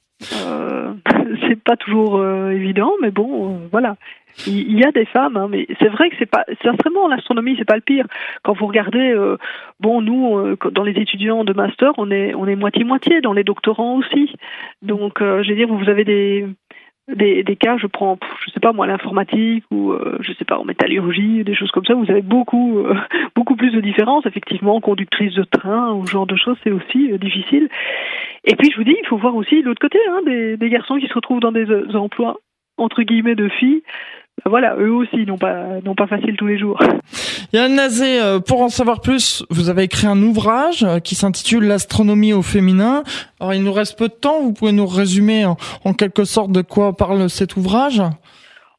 [0.45, 0.93] Euh,
[1.47, 3.95] c'est pas toujours euh, évident, mais bon, voilà.
[4.47, 7.63] Il, y a des femmes, hein, mais c'est vrai que c'est pas, sincèrement, l'astronomie, c'est
[7.63, 8.05] pas le pire.
[8.43, 9.37] Quand vous regardez, euh,
[9.79, 13.45] bon, nous, dans les étudiants de master, on est, on est moitié moitié, dans les
[13.45, 14.33] doctorants aussi.
[14.81, 16.45] Donc, je veux dire, vous avez des
[17.07, 20.57] des, des cas, je prends, je sais pas moi, l'informatique ou euh, je sais pas
[20.57, 21.93] en métallurgie, des choses comme ça.
[21.93, 22.95] Vous avez beaucoup, euh,
[23.35, 24.25] beaucoup plus de différences.
[24.25, 27.69] Effectivement, conductrice de train ou ce genre de choses, c'est aussi euh, difficile.
[28.43, 30.97] Et puis je vous dis, il faut voir aussi l'autre côté, hein, des, des garçons
[30.97, 32.37] qui se retrouvent dans des emplois
[32.77, 33.83] entre guillemets de filles
[34.47, 36.79] voilà, eux aussi n'ont pas n'ont pas facile tous les jours.
[37.53, 42.41] Yann Nazé, pour en savoir plus, vous avez écrit un ouvrage qui s'intitule L'astronomie au
[42.41, 43.03] féminin.
[43.39, 46.61] Alors il nous reste peu de temps, vous pouvez nous résumer en quelque sorte de
[46.61, 48.01] quoi parle cet ouvrage?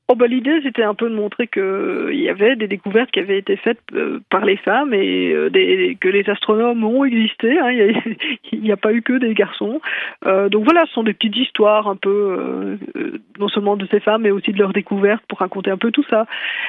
[0.08, 3.38] Oh bah, L'idée, c'était un peu de montrer qu'il y avait des découvertes qui avaient
[3.38, 7.58] été faites euh, par les femmes et euh, des, que les astronomes ont existé.
[7.58, 9.80] Hein, il n'y a, a, pas eu que des garçons.
[10.24, 13.98] Euh, donc voilà, ce sont des petites histoires un peu, euh, non seulement de ces
[13.98, 16.26] femmes, mais aussi de leurs découvertes pour raconter un peu tout ça.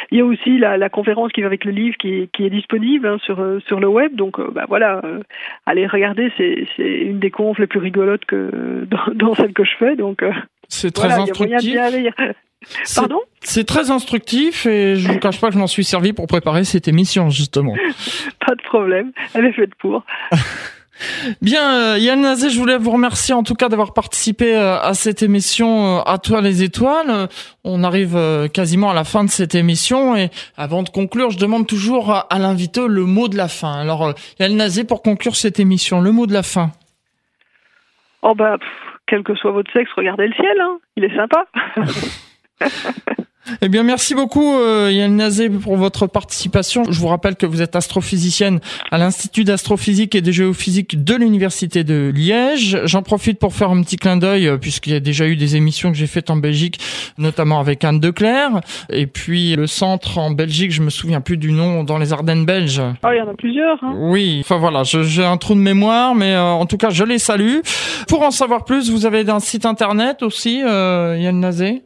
[0.09, 2.43] Il y a aussi la, la conférence qui va avec le livre qui est, qui
[2.43, 4.15] est disponible hein, sur, sur le web.
[4.15, 5.03] Donc bah, voilà,
[5.67, 9.75] allez regarder, c'est une des confs les plus rigolotes que dans, dans celle que je
[9.77, 9.95] fais.
[9.95, 10.23] Donc
[10.69, 11.77] c'est très voilà, instructif.
[12.95, 13.20] Pardon?
[13.41, 16.64] C'est très instructif et je vous cache pas que je m'en suis servi pour préparer
[16.64, 17.76] cette émission justement.
[18.45, 20.03] pas de problème, elle est faite pour.
[21.41, 24.95] Bien, euh, Yann Nazé, je voulais vous remercier en tout cas d'avoir participé euh, à
[24.95, 27.28] cette émission euh, À toi les étoiles.
[27.64, 28.18] On arrive
[28.53, 32.22] quasiment à la fin de cette émission et avant de conclure, je demande toujours à,
[32.32, 33.74] à l'invité le mot de la fin.
[33.74, 36.72] Alors, Yann Nazé, pour conclure cette émission, le mot de la fin.
[38.24, 38.68] Oh bah, pff,
[39.05, 40.80] quel que soit votre sexe, regardez le ciel, hein.
[40.95, 41.45] il est sympa.
[43.62, 46.84] Eh bien, merci beaucoup euh, Yann Nazé pour votre participation.
[46.89, 48.60] Je vous rappelle que vous êtes astrophysicienne
[48.91, 52.80] à l'Institut d'astrophysique et de géophysique de l'Université de Liège.
[52.86, 55.55] J'en profite pour faire un petit clin d'œil euh, puisqu'il y a déjà eu des
[55.55, 56.80] émissions que j'ai faites en Belgique,
[57.18, 58.62] notamment avec Anne Declerc.
[58.89, 62.45] Et puis le centre en Belgique, je me souviens plus du nom, dans les Ardennes
[62.45, 62.82] belges.
[63.03, 63.82] Ah, il y en a plusieurs.
[63.84, 63.95] Hein.
[63.97, 67.20] Oui, enfin voilà, j'ai un trou de mémoire, mais euh, en tout cas, je les
[67.20, 67.60] salue.
[68.08, 71.82] Pour en savoir plus, vous avez un site internet aussi, euh, Yann Nazé?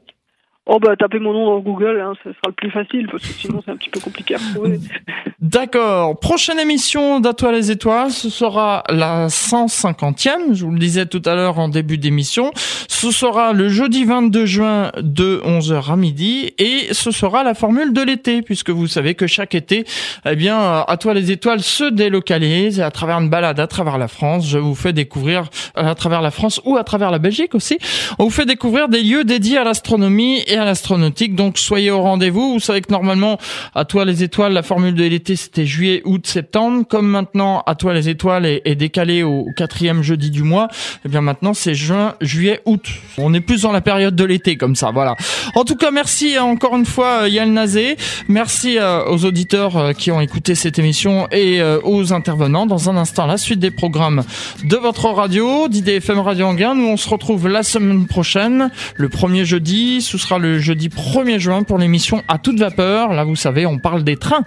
[0.68, 3.34] Oh bah tapez mon nom dans Google, hein, ce sera le plus facile parce que
[3.34, 4.80] sinon c'est un petit peu compliqué à retrouver.
[5.42, 6.20] D'accord.
[6.20, 11.34] Prochaine émission d'Atoile les étoiles, ce sera la 150e, je vous le disais tout à
[11.34, 12.52] l'heure en début d'émission.
[12.88, 17.92] Ce sera le jeudi 22 juin de 11h à midi et ce sera la formule
[17.92, 19.86] de l'été puisque vous savez que chaque été,
[20.30, 24.08] eh bien, Atoile les étoiles se délocalise et à travers une balade à travers la
[24.08, 27.56] France, je vous fais découvrir euh, à travers la France ou à travers la Belgique
[27.56, 27.80] aussi,
[28.20, 31.36] on vous fait découvrir des lieux dédiés à l'astronomie et à l'astronautique.
[31.36, 32.54] Donc soyez au rendez-vous.
[32.54, 33.38] Vous savez que normalement,
[33.74, 36.86] à toi les étoiles, la formule de l'été c'était juillet, août, septembre.
[36.88, 40.68] Comme maintenant, à toi les étoiles est, décalé au quatrième jeudi du mois.
[41.06, 42.86] Et bien maintenant c'est juin, juillet, août.
[43.18, 44.92] On est plus dans la période de l'été comme ça.
[44.92, 45.16] Voilà.
[45.56, 47.98] En tout cas, merci euh, encore une fois euh, Yann Nazé.
[48.28, 52.66] Merci euh, aux auditeurs qui ont écouté cette émission et aux intervenants.
[52.66, 54.24] Dans un instant, la suite des programmes
[54.64, 56.76] de votre radio, d'IDFM Radio Anguin.
[56.76, 60.02] Nous, on se retrouve la semaine prochaine, le premier jeudi.
[60.02, 63.14] Ce sera le jeudi 1er juin pour l'émission à toute vapeur.
[63.14, 64.44] Là, vous savez, on parle des trains.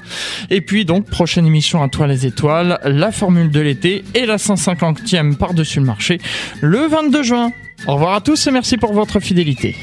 [0.51, 4.37] Et puis, donc, prochaine émission à toi les étoiles, la formule de l'été et la
[4.37, 6.19] 150e par-dessus le marché
[6.61, 7.53] le 22 juin.
[7.87, 9.77] Au revoir à tous et merci pour votre fidélité.